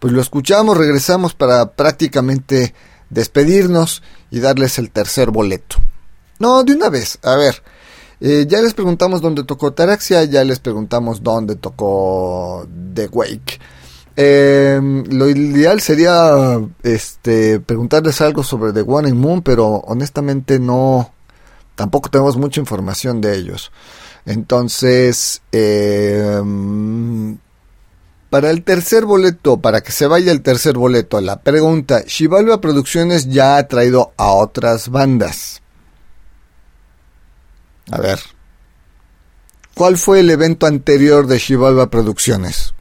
pues 0.00 0.14
lo 0.14 0.20
escuchamos, 0.22 0.76
regresamos 0.76 1.34
para 1.34 1.72
prácticamente 1.72 2.74
despedirnos 3.10 4.02
y 4.30 4.40
darles 4.40 4.78
el 4.78 4.90
tercer 4.90 5.30
boleto. 5.30 5.76
No, 6.38 6.64
de 6.64 6.72
una 6.72 6.88
vez, 6.88 7.18
a 7.22 7.36
ver. 7.36 7.62
Eh, 8.20 8.46
ya 8.48 8.60
les 8.60 8.74
preguntamos 8.74 9.20
dónde 9.20 9.44
tocó 9.44 9.72
Taraxia, 9.72 10.24
ya 10.24 10.42
les 10.42 10.58
preguntamos 10.58 11.22
dónde 11.22 11.54
tocó 11.56 12.66
The 12.94 13.08
Wake. 13.08 13.60
Eh, 14.16 14.80
lo 15.10 15.28
ideal 15.28 15.80
sería 15.80 16.60
este 16.82 17.60
preguntarles 17.60 18.20
algo 18.22 18.42
sobre 18.42 18.72
The 18.72 18.80
One 18.86 19.12
Moon, 19.12 19.42
pero 19.42 19.66
honestamente 19.86 20.58
no, 20.58 21.12
tampoco 21.80 22.10
tenemos 22.10 22.36
mucha 22.36 22.60
información 22.60 23.22
de 23.22 23.38
ellos. 23.38 23.72
Entonces, 24.26 25.40
eh, 25.50 26.38
para 28.28 28.50
el 28.50 28.62
tercer 28.64 29.06
boleto, 29.06 29.62
para 29.62 29.80
que 29.80 29.90
se 29.90 30.06
vaya 30.06 30.30
el 30.30 30.42
tercer 30.42 30.76
boleto, 30.76 31.18
la 31.22 31.40
pregunta, 31.40 32.02
Shivalva 32.06 32.60
Producciones 32.60 33.30
ya 33.30 33.56
ha 33.56 33.66
traído 33.66 34.12
a 34.18 34.30
otras 34.32 34.90
bandas. 34.90 35.62
A 37.90 37.98
ver, 37.98 38.20
¿cuál 39.74 39.96
fue 39.96 40.20
el 40.20 40.28
evento 40.28 40.66
anterior 40.66 41.26
de 41.26 41.38
Shivalva 41.38 41.88
Producciones? 41.88 42.74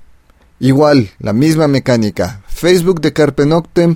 Igual, 0.59 1.11
la 1.19 1.31
misma 1.31 1.69
mecánica. 1.69 2.43
Facebook 2.49 2.99
de 2.99 3.13
Carpe 3.13 3.45
Noctem. 3.45 3.95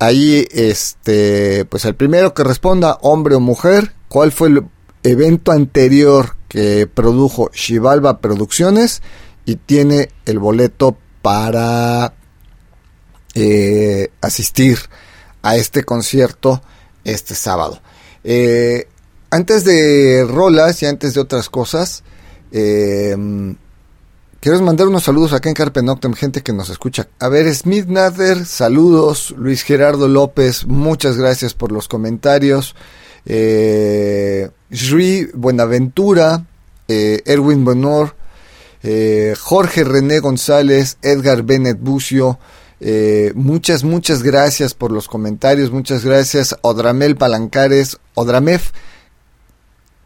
Ahí, 0.00 0.44
este, 0.50 1.64
pues 1.66 1.84
el 1.84 1.94
primero 1.94 2.34
que 2.34 2.42
responda, 2.42 2.98
hombre 3.00 3.36
o 3.36 3.40
mujer, 3.40 3.92
¿cuál 4.08 4.32
fue 4.32 4.48
el 4.48 4.64
evento 5.02 5.52
anterior 5.52 6.36
que 6.48 6.86
produjo 6.86 7.50
Shivalva 7.52 8.20
Producciones? 8.20 9.02
y 9.48 9.56
tiene 9.56 10.10
el 10.26 10.38
boleto 10.38 10.94
para 11.22 12.12
eh, 13.32 14.10
asistir 14.20 14.78
a 15.40 15.56
este 15.56 15.84
concierto 15.84 16.60
este 17.02 17.34
sábado. 17.34 17.80
Eh, 18.24 18.88
antes 19.30 19.64
de 19.64 20.26
rolas 20.28 20.82
y 20.82 20.86
antes 20.86 21.14
de 21.14 21.22
otras 21.22 21.48
cosas, 21.48 22.04
eh, 22.52 23.16
quiero 24.38 24.60
mandar 24.60 24.88
unos 24.88 25.04
saludos 25.04 25.32
acá 25.32 25.48
en 25.48 25.54
Carpe 25.54 25.82
Noctem, 25.82 26.12
gente 26.12 26.42
que 26.42 26.52
nos 26.52 26.68
escucha. 26.68 27.08
A 27.18 27.28
ver, 27.28 27.50
Smith 27.54 27.86
Nather, 27.86 28.44
saludos. 28.44 29.34
Luis 29.38 29.62
Gerardo 29.62 30.08
López, 30.08 30.66
muchas 30.66 31.16
gracias 31.16 31.54
por 31.54 31.72
los 31.72 31.88
comentarios. 31.88 32.76
Eh, 33.28 34.50
Buenaventura, 35.34 36.44
Erwin 36.88 37.64
Bonor, 37.64 38.16
eh, 38.82 39.34
Jorge 39.38 39.84
René 39.84 40.20
González, 40.20 40.98
Edgar 41.02 41.42
Bennett 41.42 41.78
Bucio, 41.80 42.38
eh, 42.80 43.32
muchas, 43.34 43.82
muchas 43.82 44.22
gracias 44.22 44.74
por 44.74 44.92
los 44.92 45.08
comentarios, 45.08 45.70
muchas 45.70 46.04
gracias. 46.04 46.56
Odramel 46.62 47.16
Palancares, 47.16 47.98
Odramef, 48.14 48.70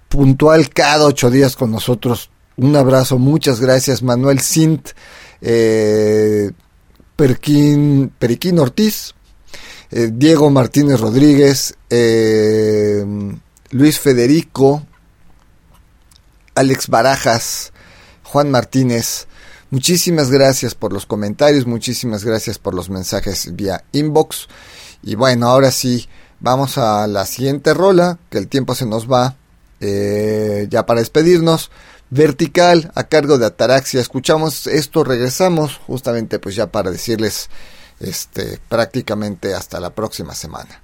puntual 0.08 0.70
cada 0.70 1.04
ocho 1.04 1.30
días 1.30 1.56
con 1.56 1.70
nosotros. 1.70 2.30
Un 2.56 2.76
abrazo, 2.76 3.18
muchas 3.18 3.60
gracias. 3.60 4.02
Manuel 4.02 4.40
Sint, 4.40 4.90
eh, 5.40 6.50
Perquín, 7.16 8.10
Periquín 8.18 8.58
Ortiz, 8.58 9.14
Diego 9.92 10.48
Martínez 10.50 11.00
Rodríguez, 11.00 11.74
Luis 13.70 13.98
Federico, 13.98 14.86
Alex 16.54 16.88
Barajas, 16.88 17.72
Juan 18.22 18.50
Martínez. 18.50 19.26
Muchísimas 19.70 20.30
gracias 20.30 20.74
por 20.74 20.92
los 20.92 21.06
comentarios, 21.06 21.66
muchísimas 21.66 22.24
gracias 22.24 22.58
por 22.58 22.74
los 22.74 22.90
mensajes 22.90 23.54
vía 23.54 23.84
inbox. 23.92 24.48
Y 25.02 25.14
bueno, 25.14 25.48
ahora 25.48 25.70
sí, 25.70 26.08
vamos 26.40 26.78
a 26.78 27.06
la 27.06 27.24
siguiente 27.26 27.74
rola, 27.74 28.18
que 28.30 28.38
el 28.38 28.48
tiempo 28.48 28.74
se 28.74 28.86
nos 28.86 29.10
va. 29.10 29.36
Eh, 29.80 30.68
ya 30.70 30.86
para 30.86 31.00
despedirnos, 31.00 31.70
vertical 32.10 32.92
a 32.94 33.04
cargo 33.04 33.38
de 33.38 33.46
Ataraxia. 33.46 34.00
Escuchamos 34.00 34.66
esto, 34.66 35.02
regresamos 35.02 35.80
justamente 35.86 36.38
pues 36.38 36.54
ya 36.54 36.68
para 36.68 36.90
decirles 36.90 37.48
este 38.02 38.58
prácticamente 38.68 39.54
hasta 39.54 39.80
la 39.80 39.90
próxima 39.90 40.34
semana. 40.34 40.80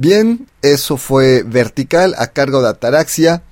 Bien, 0.00 0.46
eso 0.62 0.96
fue 0.96 1.42
vertical 1.42 2.14
a 2.16 2.28
cargo 2.28 2.62
de 2.62 2.70
Ataraxia. 2.70 3.42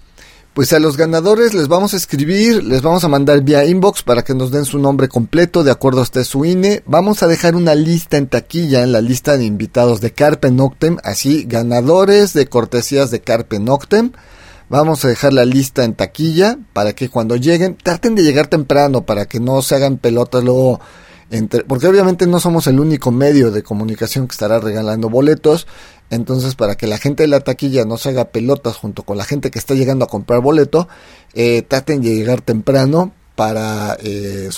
Pues 0.55 0.72
a 0.72 0.78
los 0.78 0.96
ganadores 0.96 1.53
les 1.53 1.68
vamos 1.68 1.92
a 1.92 1.99
escribir, 1.99 2.64
les 2.64 2.80
vamos 2.80 3.05
a 3.05 3.09
mandar 3.09 3.42
vía 3.42 3.66
inbox 3.66 4.03
para 4.03 4.22
que 4.22 4.32
nos 4.32 4.51
den 4.51 4.64
su 4.64 4.78
nombre 4.78 5.09
completo 5.09 5.62
de 5.62 5.70
acuerdo 5.70 6.01
a 6.01 6.05
este 6.05 6.24
su 6.24 6.46
INE. 6.46 6.82
Vamos 6.86 7.22
a 7.22 7.26
dejar 7.26 7.55
una 7.55 7.74
lista 7.74 8.16
en 8.16 8.28
taquilla, 8.28 8.82
en 8.82 8.92
la 8.92 9.03
lista 9.03 9.36
de 9.36 9.44
invitados 9.44 10.01
de 10.01 10.14
Carpe 10.14 10.51
Noctem, 10.51 10.96
así, 11.05 11.44
ganadores 11.46 12.32
de 12.32 12.46
cortesías 12.46 13.11
de 13.11 13.20
Carpe 13.20 13.59
Noctem. 13.59 14.12
Vamos 14.70 15.05
a 15.05 15.09
dejar 15.09 15.34
la 15.34 15.44
lista 15.44 15.84
en 15.84 15.92
taquilla 15.92 16.59
para 16.72 16.94
que 16.94 17.11
cuando 17.11 17.36
lleguen, 17.36 17.76
traten 17.76 18.14
de 18.14 18.22
llegar 18.22 18.46
temprano 18.46 19.03
para 19.03 19.26
que 19.26 19.38
no 19.38 19.61
se 19.61 19.74
hagan 19.74 19.99
pelotas 19.99 20.42
luego. 20.42 20.80
Entre, 21.30 21.62
porque 21.64 21.86
obviamente 21.86 22.26
no 22.26 22.40
somos 22.40 22.66
el 22.68 22.80
único 22.80 23.11
medio 23.11 23.51
de 23.51 23.62
comunicación 23.62 24.26
que 24.26 24.32
estará 24.32 24.61
regalando 24.61 25.11
boletos. 25.11 25.66
Entonces, 26.11 26.55
para 26.55 26.77
que 26.77 26.87
la 26.87 26.99
gente 26.99 27.23
de 27.23 27.29
la 27.29 27.41
taquilla 27.41 27.85
no 27.85 27.99
se 27.99 28.11
haga 28.11 28.27
pelotas 28.27 28.77
junto 28.77 29.03
con 29.03 29.19
la 29.19 29.25
gente 29.25 29.51
que 29.51 29.59
está 29.59 29.75
llegando 29.75 30.05
a 30.05 30.09
comprar 30.09 30.41
boleto, 30.41 30.89
eh, 31.35 31.63
traten 31.63 32.01
de 32.03 32.15
llegar 32.15 32.41
temprano 32.41 33.13
para... 33.37 33.97
Eh, 34.01 34.51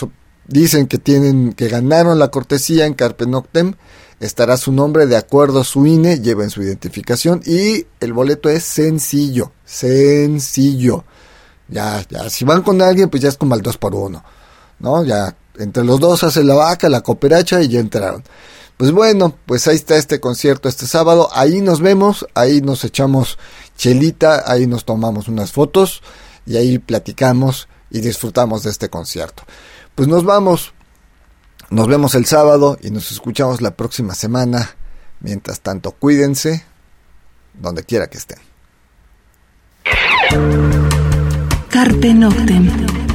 dicen 0.47 0.87
que 0.87 0.99
tienen 0.99 1.53
que 1.53 1.69
ganaron 1.69 2.19
la 2.19 2.29
cortesía 2.29 2.87
en 2.87 2.95
Carpe 2.95 3.25
Noctem 3.27 3.75
estará 4.21 4.57
su 4.57 4.73
nombre 4.73 5.07
de 5.07 5.17
acuerdo 5.17 5.61
a 5.61 5.65
su 5.65 5.87
INE, 5.87 6.21
lleven 6.21 6.51
su 6.51 6.63
identificación 6.63 7.41
y 7.45 7.87
el 8.01 8.13
boleto 8.13 8.49
es 8.49 8.65
sencillo, 8.65 9.53
sencillo. 9.65 11.05
Ya, 11.69 12.05
ya, 12.09 12.29
si 12.29 12.45
van 12.45 12.63
con 12.63 12.83
alguien, 12.83 13.09
pues 13.09 13.23
ya 13.23 13.29
es 13.29 13.37
como 13.37 13.55
el 13.55 13.63
2 13.63 13.79
por 13.79 13.95
1 13.95 14.23
¿no? 14.81 15.05
Ya 15.05 15.37
entre 15.59 15.85
los 15.85 16.01
dos 16.01 16.23
hace 16.25 16.43
la 16.43 16.55
vaca, 16.55 16.89
la 16.89 17.03
cooperacha 17.03 17.63
y 17.63 17.69
ya 17.69 17.81
entraron. 17.81 18.23
Pues 18.81 18.93
bueno, 18.93 19.37
pues 19.45 19.69
ahí 19.69 19.75
está 19.75 19.99
este 19.99 20.21
concierto 20.21 20.67
este 20.67 20.87
sábado, 20.87 21.29
ahí 21.35 21.61
nos 21.61 21.83
vemos, 21.83 22.27
ahí 22.33 22.63
nos 22.63 22.83
echamos 22.83 23.37
chelita, 23.77 24.51
ahí 24.51 24.67
nos 24.67 24.87
tomamos 24.87 25.29
unas 25.29 25.53
fotos 25.53 26.01
y 26.47 26.57
ahí 26.57 26.79
platicamos 26.79 27.69
y 27.91 28.01
disfrutamos 28.01 28.63
de 28.63 28.71
este 28.71 28.89
concierto. 28.89 29.43
Pues 29.95 30.09
nos 30.09 30.25
vamos, 30.25 30.73
nos 31.69 31.89
vemos 31.89 32.15
el 32.15 32.25
sábado 32.25 32.79
y 32.81 32.91
nos 32.91 33.13
escuchamos 33.13 33.61
la 33.61 33.77
próxima 33.77 34.15
semana. 34.15 34.71
Mientras 35.21 35.61
tanto, 35.61 35.91
cuídense 35.91 36.65
donde 37.53 37.85
quiera 37.85 38.07
que 38.07 38.17
estén. 38.17 38.39
Carpe 41.69 42.15
Noctem. 42.15 43.10